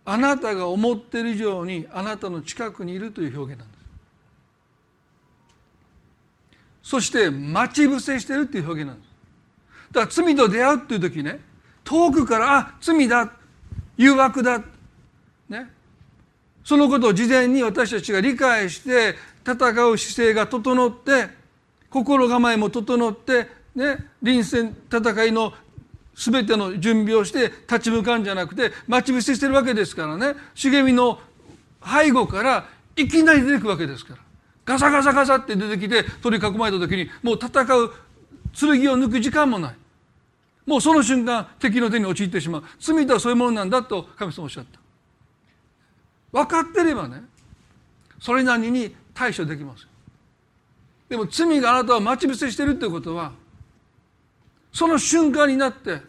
[0.05, 3.81] あなたが思っている以上にあなたの近くにいるという表現なんです。
[6.85, 9.10] そして待ち伏せしているという表現なんです。
[9.93, 11.41] だから罪と出会うという時ね
[11.85, 13.33] 遠くからあ罪だ
[13.97, 14.63] 誘惑だ、
[15.49, 15.71] ね、
[16.65, 21.29] そのことを事前に私たちが理解して戦う姿勢が整って
[21.91, 25.53] 心構えも整って、ね、臨戦戦いの
[26.15, 30.35] 全ての準備をして立ち向かうんじゃなくて待ち伏せしてるわけですからね。
[30.55, 31.19] 茂みの
[31.83, 34.21] 背後からいきなり出てくわけですから。
[34.67, 37.93] ガサガサガサって出てきて取り囲まれた時にもう戦う
[38.55, 39.75] 剣を抜く時間もない。
[40.71, 42.65] もうその瞬間敵の手に陥ってしまう。
[42.79, 44.79] 罪とはそういうものなんだと神様おっしゃった。
[46.31, 47.25] 分かってればね
[48.21, 49.89] それなりに対処できます。
[51.09, 53.33] でも罪があなたは待ち伏せしてるってことは
[54.73, 56.03] その瞬間になって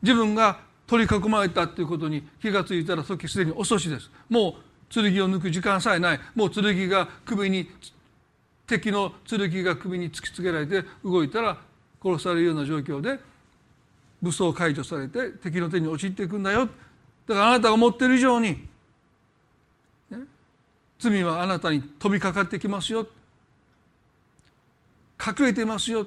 [0.00, 4.10] 自分が取り囲まれたっていうことに気が付いたら時すでに遅しです。
[4.30, 4.56] も
[4.88, 6.20] う剣を抜く時間さえない。
[6.34, 7.70] もう剣が首に
[8.66, 11.58] 敵の剣が首に突きつけられて動いたら
[12.02, 13.28] 殺されるような状況で
[14.22, 16.68] 武装解除されて敵の手に陥っていくんだよ。
[17.26, 18.68] だからあなたが思っている以上に、
[20.10, 20.18] ね、
[20.98, 23.06] 罪はあなたに飛びかかってきますよ。
[25.24, 26.06] 隠れてますよ。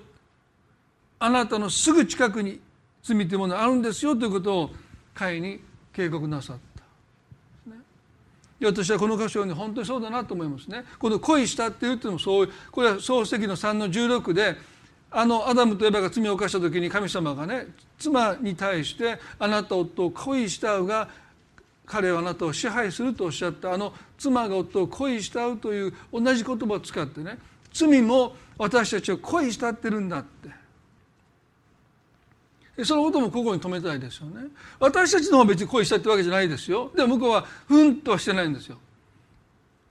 [1.20, 2.60] あなたのすぐ近くに
[3.02, 4.16] 罪というものがあるんですよ。
[4.16, 4.70] ということを
[5.14, 5.62] 会に
[5.94, 7.70] 警告なさった。
[7.70, 7.78] ね、
[8.62, 10.84] 私はこの箇所に本当にそうだなと思いますね。
[11.00, 14.58] この恋したっていうっていうのもそうこれは漱石の3の16で
[15.14, 17.68] あのアダムとエバが罪を犯した時に神様がね
[18.00, 21.08] 妻に対してあなた夫を恋したうが
[21.86, 23.74] 彼はあなたを支配するとおっしゃった。
[23.74, 27.38] あの妻が夫を恋したうという同じ言葉を使ってね
[27.72, 30.64] 罪も私たちを恋したってるんだって。
[32.84, 34.48] そのこともここに止めたいですよね。
[34.80, 36.92] 私たちの方は別に恋したってわけじゃないですよ。
[36.96, 38.80] でも向こうはふんとはしてないんですよ、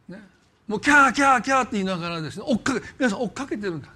[0.08, 0.20] ね、
[0.66, 3.88] もうキャーキャーキャーって言いながらですね追っかけ皆さん追っかけてるんだ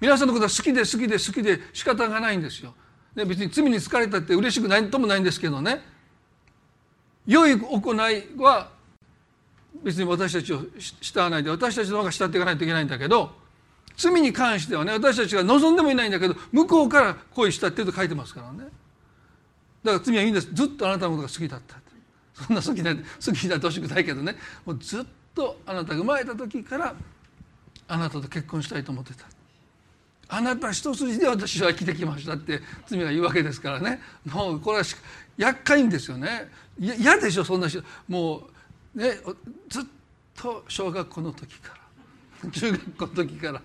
[0.00, 2.74] 皆さんのことは好きで好きで好きで仕方がないんですよ。
[3.14, 5.82] で別に罪に疲れたって嬉しくないともないんですけどね。
[7.26, 8.70] 良い行いは
[9.84, 10.62] 別に私たちを
[11.00, 13.32] 慕わないで私たちの方が慕っていかないといけないんだけど
[13.96, 18.70] 罪に関してはね私たちが望んでもいないんだけど向こうから恋したってと書いてますからね。
[19.84, 20.48] だから罪はいいんです。
[20.52, 21.76] ずっとあなたのことが好きだった
[22.34, 24.36] そんな好きな好きになってほしくないけどね。
[24.64, 26.94] もうずっとあなたが生まれた時から
[27.88, 29.26] あなたと結婚したいと思ってた。
[30.32, 34.00] あなた一筋で私は生きてきましたって罪が言うわけですからね。
[34.24, 34.84] もうこれは
[35.36, 36.48] 厄介んですよね。
[36.78, 37.82] 嫌でしょそんな人。
[38.08, 38.44] も
[38.94, 39.18] うね
[39.68, 39.84] ずっ
[40.36, 41.74] と小学校の時か
[42.44, 43.60] ら 中学校の時から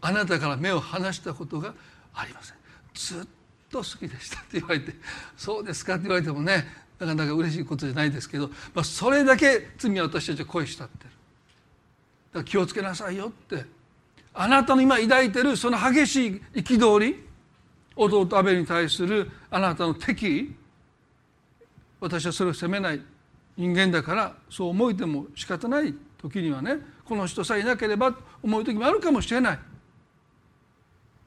[0.00, 1.74] あなたから目を離したことが
[2.14, 2.56] ありません。
[2.94, 3.28] ずっ
[3.68, 4.94] と好きでしたって言われて
[5.36, 11.04] そうですかって言われてもねなかなか嬉しいことじゃないですけど、まあ、それだけ罪は私たちは恋したって。
[11.04, 13.64] だから気をつけなさいよって
[14.38, 17.24] あなたの今抱いてるその激しい憤り
[17.96, 20.54] 弟アベルに対するあなたの敵意
[21.98, 23.00] 私はそれを責めない。
[23.56, 25.94] 人間だからそう思いても仕方ない。
[26.18, 29.58] 時にはねこの人さえいなければと思う時もあるかもしれない。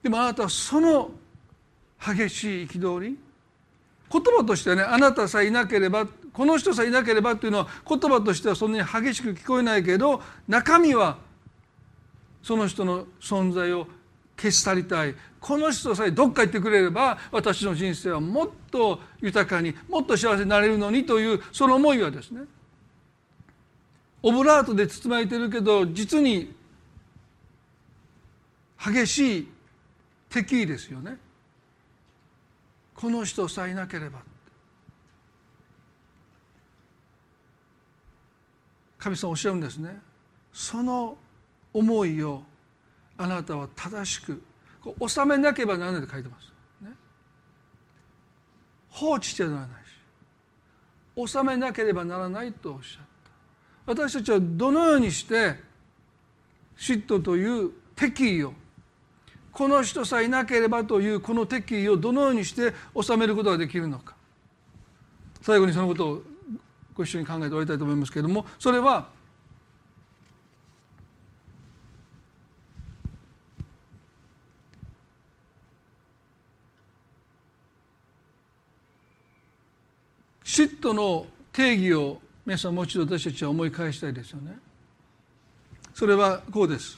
[0.04, 1.12] でもあなたはその
[2.00, 3.18] 激しい憤り
[4.12, 11.18] 言葉としてねあなたさえいなければこの人さえいなければっていうのは言葉としてはそんなに激しく聞こえないけど中身は
[12.42, 13.88] その人の存在を
[14.38, 15.16] 消し去りたい。
[15.40, 22.42] この人さえどっか行ってくれれば私の人生はもっと豊かにもっと幸せになれるのにというその思いはですね
[24.22, 26.54] オブラートで包まれてるけど実に
[28.78, 29.48] 激しい
[30.30, 31.18] 敵意ですよね。
[32.96, 34.20] この人さえいなければ。
[38.98, 40.00] 神様おっしゃるんですね。
[40.54, 41.18] その
[41.74, 42.44] 思いを
[43.18, 44.42] あなたは正しく
[45.08, 46.52] 収めなければならないと書いてます、
[46.82, 46.92] ね、
[48.90, 53.10] 放置してはならないし収めなければならないとおっしゃった。
[53.86, 55.56] 私たちはどのようにして
[56.78, 58.54] 嫉妬という敵意を
[59.52, 64.16] この人さえいなければというこの敵意をどのようにして収めることができるのか。
[65.42, 66.22] 最後にそのことを
[66.94, 69.08] ご一緒に考えて終わりたいと思いますけれどもそれは
[80.60, 84.58] 嫉妬の定義を皆さんもう一度私たちは思い返したいですよね。
[85.94, 86.98] それはこうです。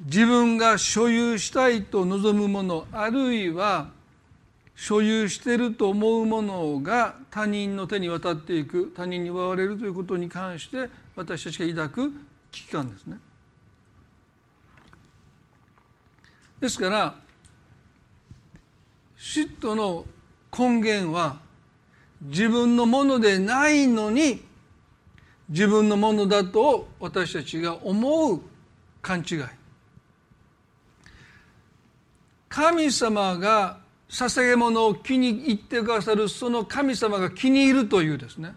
[0.00, 3.88] 自分が所有したいと望むものあるいは
[4.76, 12.12] 所有していると思うものが他人の手に渡っていく他人に奪われるということに関して私たちが抱く
[12.50, 13.18] 危機感ですね。
[16.60, 17.14] ですから
[19.18, 20.04] 嫉妬の
[20.56, 21.38] 根源は
[22.22, 24.42] 自分のものでないのに
[25.48, 28.40] 自分のものだと私たちが思う
[29.02, 29.38] 勘違い。
[32.48, 33.78] 神様が
[34.08, 38.54] 捧げ物を気に入ってくださるその神様が気に入るというですね。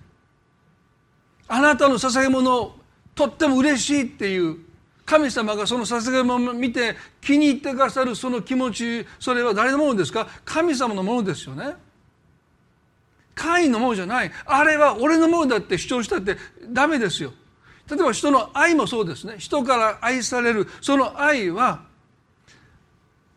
[1.48, 2.76] あなたの捧げ物を
[3.14, 4.58] とっても嬉しいっていう
[5.06, 10.28] 神様がその捧げ物を見て気に入ってくださるその気持ちそれは誰のものですか？
[10.46, 11.76] 神様のものですよね。
[13.36, 14.32] 会員のものじゃない。
[14.46, 16.38] あれは俺のものだって主張したって
[16.70, 17.34] ダメですよ。
[17.90, 19.36] 例えば人の愛もそうですね。
[19.40, 21.84] 人から愛されるその愛は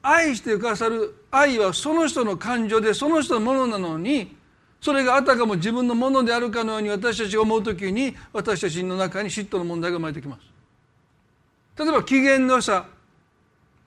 [0.03, 4.37] 愛してくださる愛はその人の感情でその人のものなのに
[4.81, 10.55] それがあたかも自分のものであるかのように私たちが思う時に私たちの中に嫉妬の問題が生まれてきます。
[11.79, 12.87] 例えば機嫌の良さ、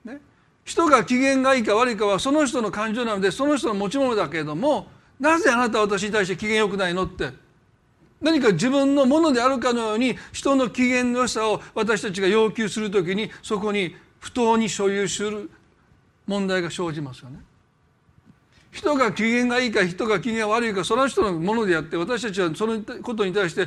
[0.04, 0.20] ね、
[0.64, 4.86] 人が機嫌がいいか悪いかはその人の感情なのでその人の持ち物だけれども
[5.18, 7.50] なぜあなたは私に対して機嫌よくないのって。
[8.20, 15.50] 何か自分のものであるかのように人の機嫌の良さを私たちが要求する時にそこに不当に所有する
[16.26, 17.38] 問題が生じますよね。
[18.70, 23.66] 人が機嫌がいいか人が機嫌が悪いかその人のものであって私たちはそのことに対して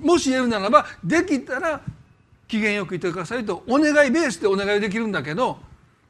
[0.00, 1.80] もし言えるならばできたら
[2.52, 5.58] 機嫌よくいてくださいとお願いベースでお願いできるんだけど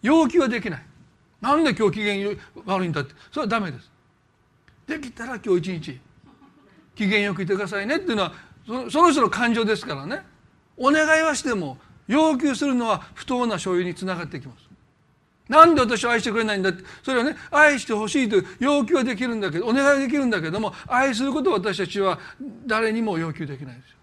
[0.03, 0.82] 要求はできない。
[1.40, 2.36] なんで今日機嫌
[2.66, 3.88] 悪いんだってそれはダメです。
[4.88, 6.01] できたら今日一日
[6.97, 8.32] 機嫌よくいてくださいねっていうのは
[8.90, 10.24] その人の感情ですからね
[10.76, 11.78] お願いはしても
[12.09, 14.68] 要求するのは不当な所有につながってきます。
[15.49, 22.18] なんで私を愛してくれないんだってそれはね愛してほしいという要求はできるんだけどお願いできるんだけども愛することを私たちは
[22.66, 24.02] 誰にも要求できないですよ。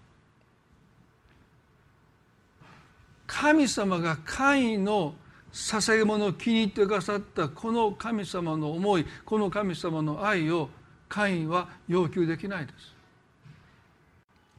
[3.30, 5.14] 神様が神の
[5.52, 10.68] 捧げ物を気に入ってくださったこの神様の思いこの神様の愛を
[11.08, 12.92] カインは要求できないです。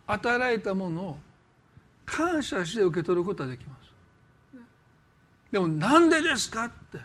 [0.07, 1.17] 与えられたものを
[2.05, 3.75] 感謝して受け取ることはできま
[4.53, 4.57] す。
[5.51, 6.99] でもなんでですかって。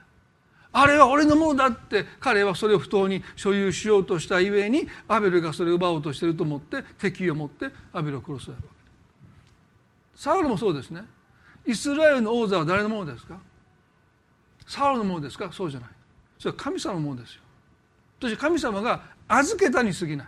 [0.70, 2.06] あれは俺のものだって。
[2.20, 8.68] 彼はそれを不当に所有しようとしたゆえにアベルがそれを奪おうとしてると思って敵意を持ってアベルを殺すわけ。
[10.14, 11.15] サウルもそうですね。
[11.66, 13.38] イスラエルの王座は誰のものですか？
[14.66, 15.50] サウルのものですか？
[15.52, 15.90] そうじゃない。
[16.38, 17.40] それは神様のものですよ。
[18.20, 20.26] そして神様が預けたに過ぎない。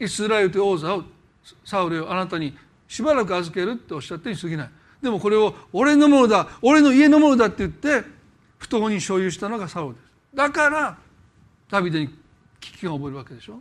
[0.00, 1.04] イスラエルという王座を
[1.64, 2.56] サウルをあなたに
[2.88, 4.70] しばらく預けるっておっしゃってに過ぎない。
[5.00, 8.04] でもこれを俺のものだ俺の家のものだって言って
[8.58, 10.04] 不当に所有したのがサウルです。
[10.34, 10.98] だから
[11.70, 12.08] ダビデに
[12.60, 13.60] 危機が覚えるわけでしょ。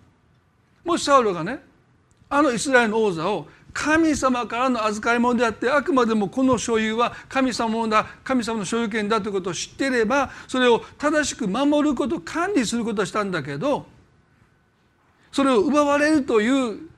[0.83, 1.63] もしサウルがね
[2.29, 13.85] あのイスラエルの王座を神様からの預かり物であってあくまでもこの所有は神様のだ神様の所有権だということを知っていればそれを正しく守ること管理することをしたんだけど
[15.31, 16.89] それを奪われるという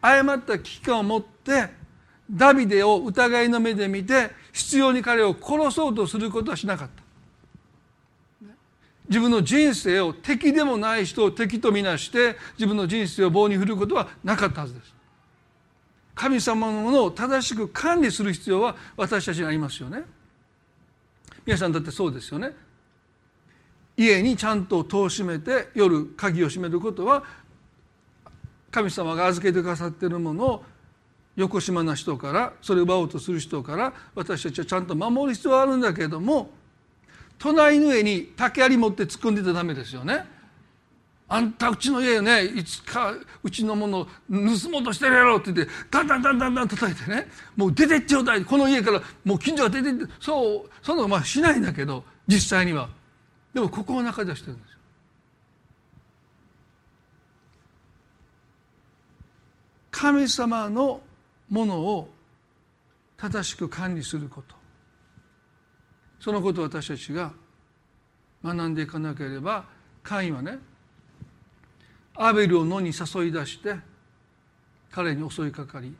[0.00, 1.68] 誤った危機感を持って
[2.28, 7.06] ダビデを疑いの目で見て必要に彼を殺そうとすることはしなかった。
[9.08, 14.95] 自分の人生を敵でもない人を敵とみなして自分の人生を棒に振ることはなかったはずです。
[16.16, 20.02] 神様のものを正しく管理する必要は私たちにありますよね。
[21.44, 22.52] 皆さんだってそうですよね。
[23.98, 27.22] 家にちゃんと戸を閉めて夜鍵を閉めることは
[28.70, 30.64] 神様が預けてくださっているものを
[31.36, 36.50] 横島な人からそれを奪おうとする人から私たちはちゃんと守る必要はあるんだけれども
[37.38, 40.35] 隣の上に竹槍持って突っ込んでたらダメですよね。
[41.28, 43.12] あんたうちの家ねいつか
[43.42, 47.28] うちのもの盗もうとしてるやろって言ってだんだんだんだんだん叩いてね。
[47.56, 48.44] もう出てっちゃうだい。
[48.44, 52.88] この家からもう近所が出てってそうそんなのまあしないんだけど実際には。
[53.52, 54.78] でも心の中ではしてるんですよ。
[59.90, 61.00] 神様の
[61.48, 62.08] ものを
[63.16, 64.54] 正しく管理すること。
[66.20, 67.32] そのことを私たちが
[68.44, 69.64] 学んでいかなければ
[70.02, 70.58] 会員はね
[72.18, 73.76] アベルを野に誘い出して
[74.90, 75.94] 彼に襲いかかり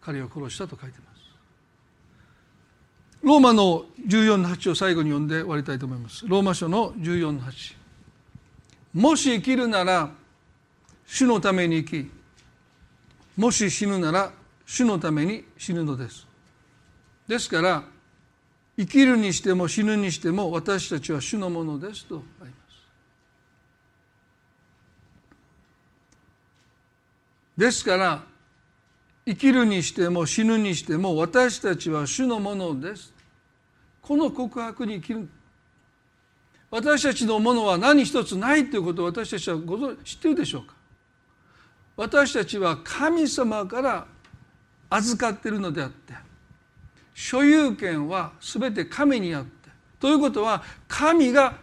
[0.00, 1.22] 彼を殺したと書いてます。
[3.22, 6.26] ローマの14の8を最後に読んで終わりたいと思います。
[6.26, 7.76] ローマ書の14の8
[8.94, 10.10] もし生きるなら
[11.06, 12.10] 主のために生き
[13.36, 14.32] もし死ぬなら
[14.66, 16.26] 主のために死ぬのです。
[17.28, 17.84] ですから
[18.76, 22.62] 生きるにしても死ぬにしても私たちは主のものですとあります
[27.62, 28.24] ですから
[29.24, 33.14] 生きるにしても死ぬにしても私たちは主のものです。
[34.00, 35.28] この告白に生きる。
[36.72, 40.74] 私たちのものは何一つないということを私たちはご存知ってるでしょうか。
[41.96, 44.06] 私たちは神様から
[44.90, 46.14] 預かってるのであって
[47.14, 51.54] 所有権は全て神にあってということは神が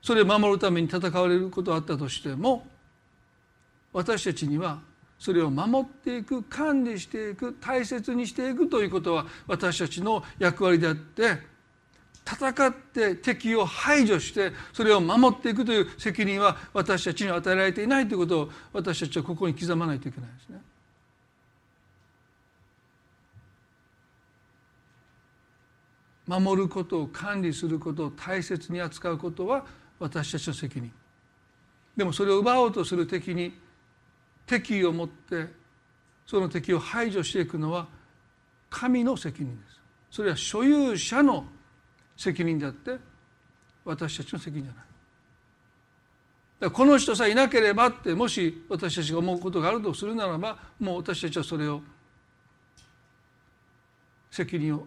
[0.00, 2.71] それを守るために戦われることがあったとしても
[3.92, 4.80] 私たちには
[5.18, 11.38] それを守っていく管理していく大切にしていくということは私たちの役割であって
[12.24, 20.60] 戦って敵を排除してそれを守っていくという責任は私たちに与えられていないということを私たちはここに刻まないといけないですね。
[26.26, 29.66] 守ることを管理することを大切に扱うことは
[29.98, 30.90] 私たちの責任
[31.96, 33.52] でもそれを奪おうとする敵に
[34.46, 35.48] 敵意を持って
[36.26, 37.86] その敵を排除していくのは
[38.70, 39.80] 神の責任です。
[40.10, 41.44] それは所有者の
[42.16, 42.96] 責任であって
[43.84, 44.84] 私たちの責任じゃない。
[46.60, 51.82] だこの人さえいなければってもし私たちが思うことがあるとするならばもう私たちはそれを
[54.30, 54.86] 責任を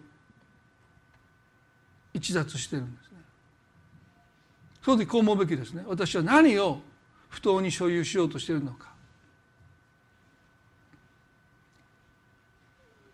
[2.14, 3.18] 逸脱してるんですね。
[4.82, 5.84] その時こう思うべきですね。
[5.86, 6.80] 私は何を
[7.28, 8.95] 不当に所有しようとしているのか。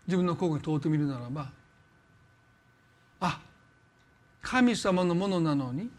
[0.07, 1.49] 自分の心に問うてみるならば
[3.19, 3.39] あ
[4.41, 5.89] 神様のものなのに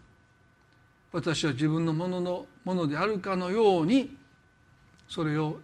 [1.12, 4.16] 私は自分のもののものであるかのように
[5.08, 5.60] それを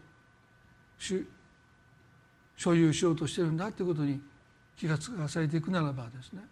[2.56, 4.20] 所有しようとしてるんだということに
[4.76, 6.42] 気がつかされていくならばですね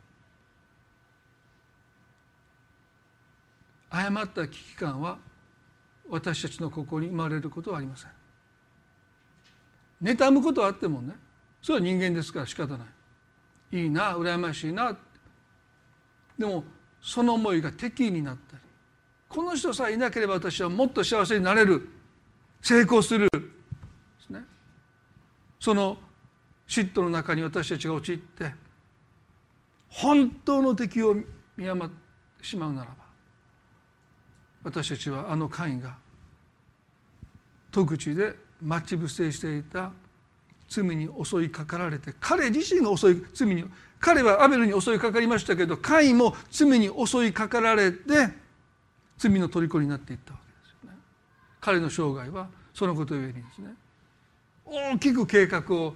[3.90, 5.18] 誤った危機感は
[6.10, 8.10] 私たちの心に生まれることはありません。
[10.02, 11.14] 妬むことはあってもね
[11.62, 12.84] それは人間ですから仕方な
[13.72, 13.78] い。
[13.80, 14.96] いいな羨ましいな。
[16.38, 16.64] でも
[17.00, 18.62] その思いが敵意になったり
[19.28, 21.88] この人さえいなければ私はもっと幸せになれる。
[22.62, 23.28] 成功する。
[24.26, 24.42] すね。
[25.60, 25.98] その
[26.66, 28.52] 嫉妬の中に私たちが陥って
[29.88, 31.16] 本当の敵を
[31.56, 31.94] 見余っ
[32.38, 32.94] てしまうならば
[34.62, 35.96] 私たちはあの会員が
[37.70, 39.92] 戸口で待ち伏せしていた
[40.68, 43.64] 罪に襲いかかられて彼自身が襲い罪に
[44.00, 47.98] 彼はアベルに襲いかかりましたけどカインも罪に襲いかかられて
[49.16, 50.98] 罪の虜になっていったわけですよね。
[51.60, 53.74] 彼の生涯はそのことゆえにですね
[54.64, 55.94] 大きく計画を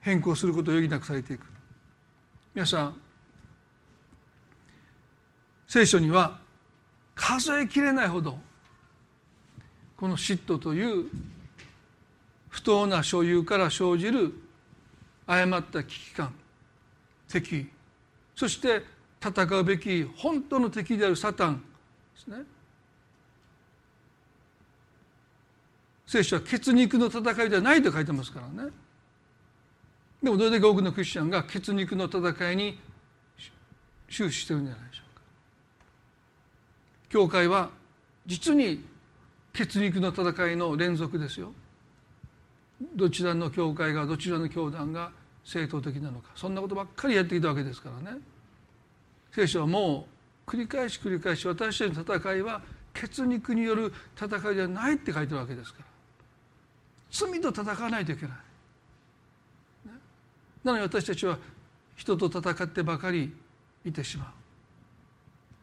[0.00, 1.46] 変更することを余儀なくされていく
[2.54, 3.00] 皆さん
[5.66, 6.38] 聖書には
[7.14, 8.38] 数えきれないほど
[9.96, 11.06] この嫉妬という
[12.54, 14.32] 不当な所有から生じる
[15.26, 16.32] 誤った危機感
[17.28, 17.66] 敵。
[18.36, 18.84] そして
[19.20, 21.60] 戦うべき本当の敵であるサタンで
[22.16, 22.36] すね。
[26.06, 28.70] 聖書は血肉の戦いではないと書いてますからね。
[30.22, 32.78] でもどれだけ多くのクリスチャンが血肉の戦いに
[34.08, 35.22] 終始してるんじゃないでしょうか。
[37.08, 37.70] 教会は
[38.26, 38.84] 実に
[39.52, 41.52] 血肉の戦いの連続ですよ。
[42.80, 45.12] どちらの教会がどちらの教団が
[45.44, 46.30] 正当的なのか。
[46.34, 48.18] そんなことばっかりやってきたわけですからね。
[49.32, 50.08] 聖書はも
[50.46, 52.62] う繰り返し繰り返し私たちの戦いは
[52.92, 55.84] 血肉による戦いではないって書いてるわけですから。
[57.10, 58.36] 罪と戦わないといけない、
[60.64, 61.38] なのに私たちは
[61.94, 63.32] 人と戦ってばかり
[63.84, 64.28] いてしまう。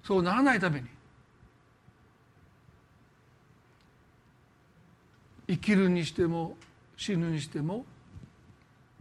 [0.08, 0.88] そうならないために。
[5.48, 6.56] 生きるにしても
[7.02, 7.84] 死ぬにしても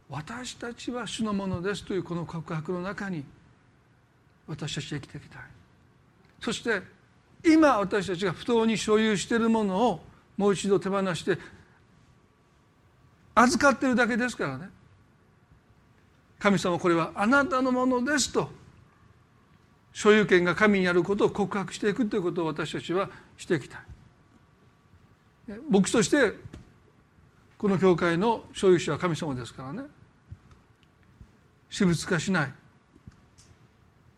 [0.09, 3.23] 私たちは主のものですというこの告白の中に
[4.47, 5.43] 私たちは生きていきたい。
[6.41, 6.81] そして
[7.45, 10.01] 今私たちが不当に所有しているものを
[10.39, 11.37] もう一度手放して
[13.35, 14.71] 預かってるだけですからね。
[16.39, 18.51] 神様これはあなたのものですと
[19.93, 23.81] 所有権が神にあることを告白していくということを私たちはしていきたい。
[25.69, 26.49] 牧師として
[27.61, 29.83] この教会の所有者は神様ですからね。
[31.69, 32.53] 私物化しない。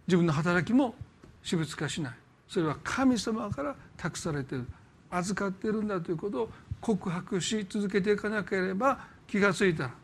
[0.06, 0.94] 自分の働きも
[1.42, 2.12] 私物化しない。
[2.46, 4.64] それは神様から託されてる。
[5.10, 9.94] 預かっているんだということを告白し続けていかなければ気が付いたら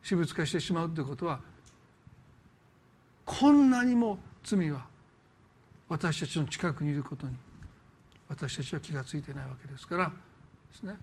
[0.00, 1.40] 私物化してしまうということは
[3.26, 4.86] こんなにも罪は
[5.88, 7.34] 私たちの近くにいることに
[8.28, 10.06] 私たちは気が付いてないわけですから。
[10.06, 10.12] で
[10.78, 10.94] すね。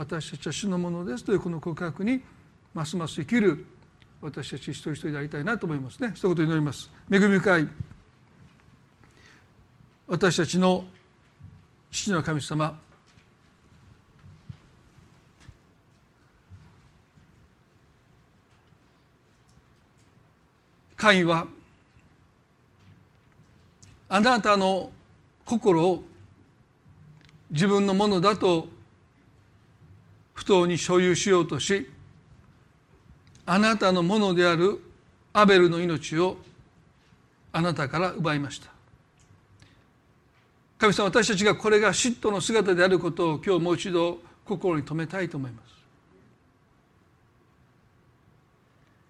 [0.00, 2.22] 私たちは主のものですというこの告白に
[2.72, 3.66] ますます生きる
[4.22, 6.12] 私たち一人一人でありたいなと思いますね。
[6.14, 6.90] 一言祈ります。
[7.12, 7.68] 恵み深い
[10.06, 10.86] 私たちの
[11.90, 12.78] 父の神様。
[20.96, 21.46] 神は
[24.08, 24.90] あなたの
[25.44, 26.02] 心を
[27.50, 28.79] 自分のものだと
[30.40, 31.86] 不当に所有しようとし
[33.44, 34.80] あなたのものである
[35.34, 36.38] アベルの命を
[37.52, 38.70] あなたから奪いました。
[40.78, 45.74] 神様私たちがこれが嫉妬の姿であることを今日もう一度心に留めたいと思います。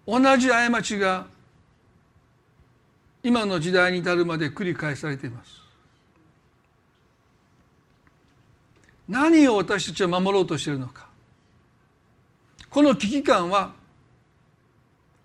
[0.05, 1.27] 同じ過ちが
[3.23, 5.61] 今の時代に至るまで繰り返されています。
[9.07, 11.10] 何を私たちは守ろうとしているのか。
[12.71, 13.73] この危機感は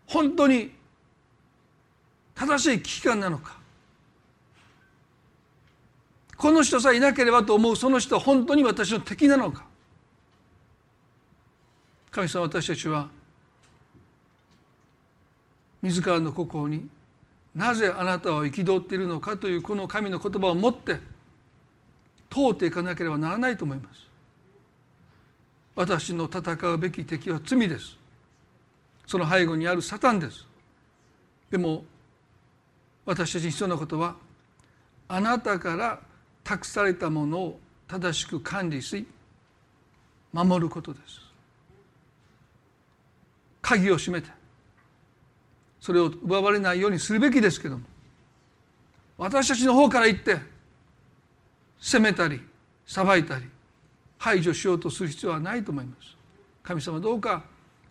[0.07, 0.73] 本当に
[2.35, 3.57] 正しい危機感なのか。
[6.37, 9.65] この人さえいなければと思うその人は本当に私の敵なのか。
[12.11, 13.09] 神様私たちは
[15.83, 16.89] 自らの心に
[17.55, 20.97] なぜあなたは憤っているのかというこの神の言葉を持って
[22.29, 24.16] 通っていかなければならないと思います。
[25.77, 27.97] 私の戦うべき敵は罪です。
[29.07, 30.47] その背後にあるサタンです。
[31.51, 31.85] でも
[33.05, 34.17] 私たちに必要なことは
[35.07, 36.01] あなたから
[36.43, 39.07] 託されたものを正しく管理し
[40.33, 41.21] 守ることです。
[43.61, 44.31] 鍵を閉めて
[45.81, 47.85] それを奪われないようにするべきですけども
[49.19, 50.39] 私たちの方から言って
[51.81, 52.41] 責めたり
[52.87, 53.45] 裁いたり
[54.19, 56.17] 排除しようとする必要はないと思います。
[56.63, 57.45] 神様どうか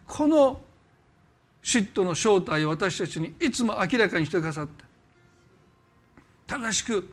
[0.06, 0.62] この
[1.64, 4.84] 嫉妬の正体を私たちにいつも明らかにしてくださって
[6.46, 7.12] 正しく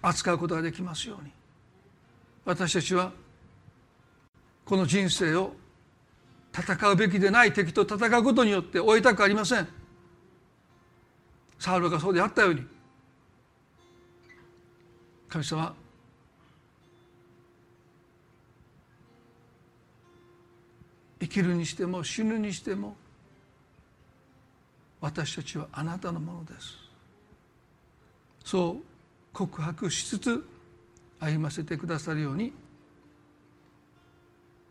[0.00, 1.30] 扱うことができますように。
[2.44, 3.12] 私たちは
[4.64, 5.54] この人生を
[6.52, 9.68] 戦うべきでない敵と戦うことによって終えたくありません。
[11.58, 12.66] サウルがそうであったように。
[15.28, 15.74] 神様
[21.22, 22.96] 生きるにしても死ぬにしても
[25.00, 26.76] 私たちはあなたのものです。
[28.44, 28.82] そう
[29.32, 30.44] 告白しつつ
[31.20, 32.52] 歩ませてくださるように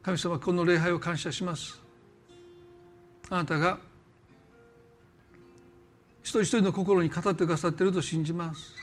[0.03, 1.79] 神様この礼拝を感謝します。
[3.29, 3.79] あなたが
[6.21, 8.73] 一人一人の心に語ってくださっていると信じます。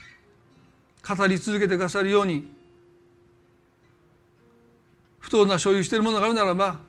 [1.06, 2.50] 語り続けてくださるように
[5.18, 6.87] 不当な所有しているものがあるならば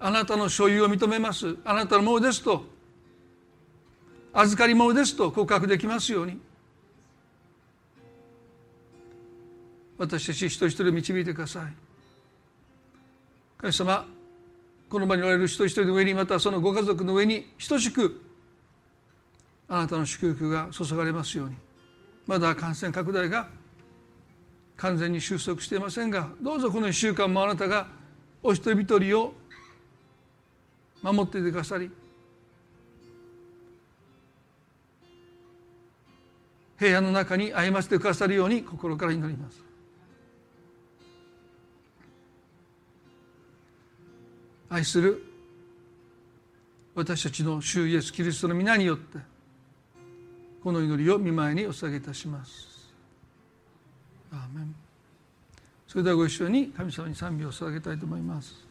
[0.00, 1.56] あなたの所有を認めます。
[1.62, 2.64] あなたのものですと。
[4.32, 6.40] 預かり物ですと告白できますように。
[9.98, 11.72] 私たち一人一人導いてください。
[13.58, 14.06] 神様
[14.88, 18.22] この場におられる一人一人の上にまたそのご家族の上に等しく
[19.68, 21.56] あなたの祝福が注がれますように。
[22.26, 23.48] まだ感染拡大が
[24.78, 27.88] 完全に収束していませんがどうぞこの1週間もあなたが
[28.42, 29.34] お一人一人を
[31.02, 31.90] 守っててくださり
[36.80, 39.62] 平安の中に歩ませてくださるように心から祈ります。
[44.70, 45.22] 愛する
[46.94, 49.18] 私たちの主イエス・キリストの皆によって
[50.62, 52.94] この祈りを見舞いにお捧げいたします。
[54.32, 54.74] アーメン
[55.86, 58.69] それではご一緒に神様に賛美を捧げたいと思います。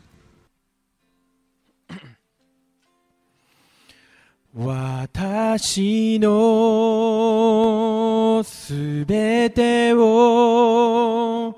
[4.56, 6.34] 私の
[8.44, 11.56] すべてを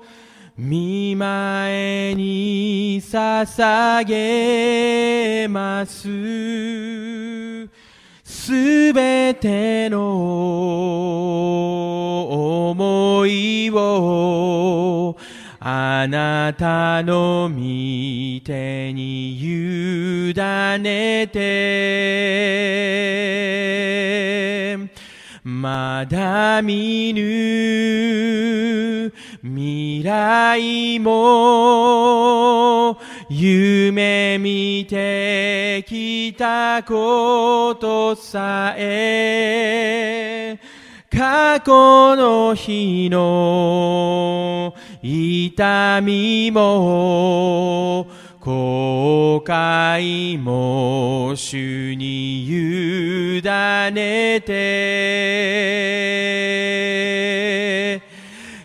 [0.58, 6.02] 見舞に捧げます。
[8.22, 10.02] すべての
[12.70, 14.71] 思いを
[15.64, 17.54] あなたの御
[18.44, 22.72] 手に委ねて
[25.44, 29.12] まだ見ぬ
[29.44, 32.98] 未来も
[33.30, 40.58] 夢見てきたことさえ
[41.22, 48.08] 過去の日の痛みも
[48.40, 54.52] 後悔も主に委ねて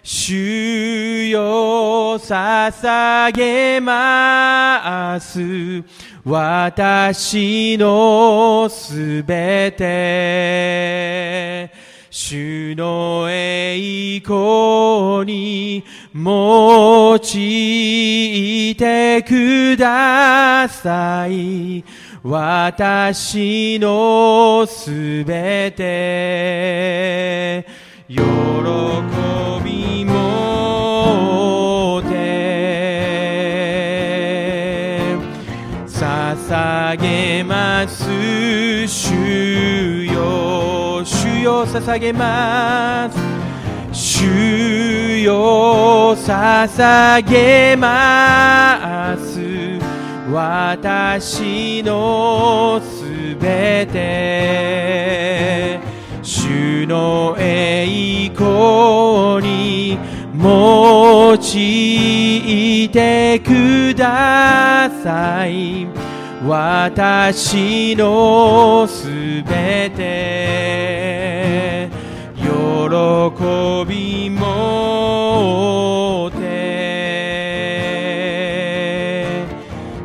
[0.01, 5.83] 主よ捧げます。
[6.25, 11.56] 私のすべて。
[12.19, 15.83] 主の栄光に
[16.15, 21.83] 用いてください。
[22.23, 27.67] 私のすべて
[28.07, 28.15] 喜
[29.63, 32.73] びもて
[35.85, 38.06] 捧げます
[41.47, 43.17] よ捧げます
[43.93, 49.39] 主よ捧げます
[50.29, 55.79] 私のすべて
[56.21, 59.97] 主の栄光に
[60.43, 65.87] 用いてください
[66.45, 69.07] 私のす
[69.43, 70.16] べて
[72.89, 72.93] 喜
[73.85, 76.37] びもて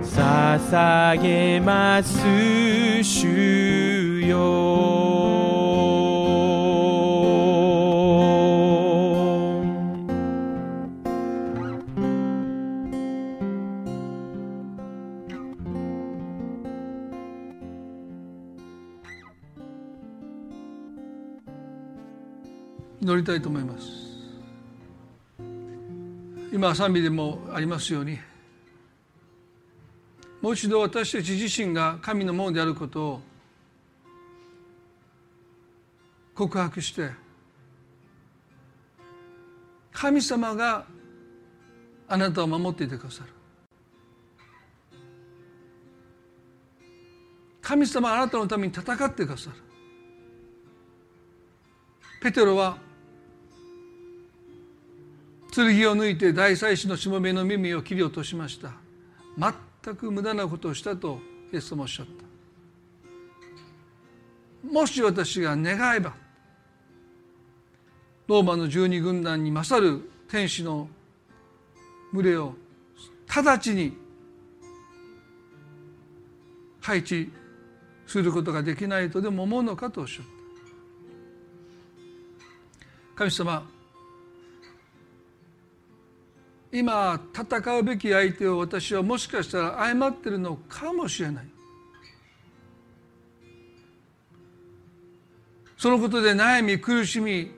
[0.03, 2.72] 捧げます。
[23.33, 23.89] たいと思います。
[26.53, 28.19] 今賛美でもありますように
[30.43, 33.21] もう一度私たち自身が神のものであることを
[36.35, 37.09] 告白して
[39.93, 40.85] 神様が
[42.09, 43.31] あなたを守っていてくださる。
[47.63, 49.57] 神様あなたのために戦ってくださる。
[52.21, 52.77] ペテロは
[55.55, 58.73] 剣を抜いて大祭司のしもべの耳を切り落としました。
[59.37, 61.21] 全く無駄なことをしたと
[61.53, 62.13] イエスもおっしゃった。
[64.67, 66.15] もし私が願えば
[68.29, 70.89] ローマの十二軍団に勝る天使の
[72.15, 72.55] 群れを
[73.27, 73.97] 直ちに
[76.81, 77.31] 配置
[78.07, 80.33] することができないとでも思うのかとおっしゃった。
[83.17, 83.69] 神様
[86.73, 91.47] 今戦うべき相手を私はもしかしたら誤ってるのかもしれない。
[95.77, 97.51] そのことで悩み苦しみ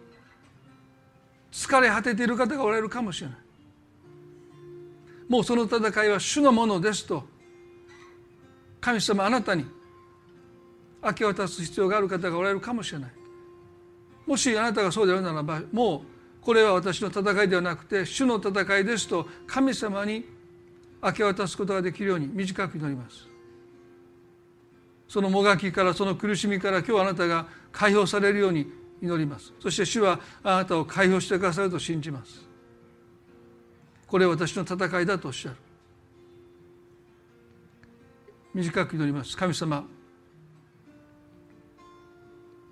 [1.53, 3.37] 疲れ果てている方がおられるかもしれない。
[5.29, 7.23] もうその戦いは主のものですと
[8.81, 9.65] 神様あなたに
[11.03, 13.11] 明け渡す必要がある方がおられるかもしれない。
[14.27, 16.14] もしあなたがそうであるならばもう
[16.45, 20.27] これは私の戦いではなくて主の戦いですと神様に
[21.03, 23.27] 明け渡すことができるように短く祈ります。
[25.09, 28.71] そのもがきからその苦しみから今日あなたが解放されるように
[29.01, 29.55] 祈ります。
[29.59, 32.47] そして主はあなたを解放してくださると信じます。
[34.07, 35.57] これは私の戦いだとおっしゃる。
[38.53, 39.35] 短く祈ります。
[39.35, 39.85] 神様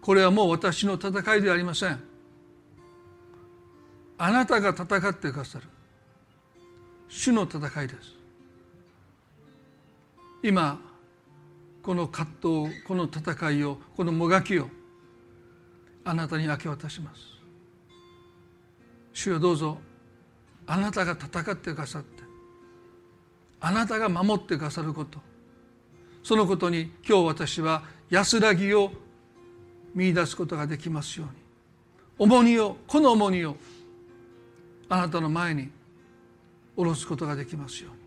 [0.02, 2.11] これはもう私の戦いではありません。
[4.24, 5.64] あなたが戦ってくださる。
[7.08, 8.14] 主の戦いです。
[10.44, 10.80] 今
[11.82, 14.68] この葛藤この戦いをこのもがきを
[16.04, 17.20] あなたに明け渡します。
[19.12, 19.78] 主よどうぞ
[20.68, 22.22] あなたが戦ってくださって
[23.58, 25.18] あなたが守ってくださること。
[26.22, 28.92] そのことに今日私は安らぎを
[29.96, 31.42] 見出すことができますように。
[32.30, 33.56] 重荷をこの重荷を
[34.93, 35.70] あなたの前に
[36.76, 37.99] 下ろすことができますように。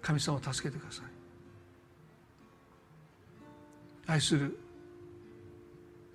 [0.00, 1.04] 神様を助けてください。
[4.06, 4.56] 愛する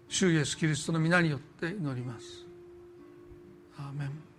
[0.07, 2.45] 主イエスキリストの皆によって祈ります。
[3.77, 4.32] アーメン。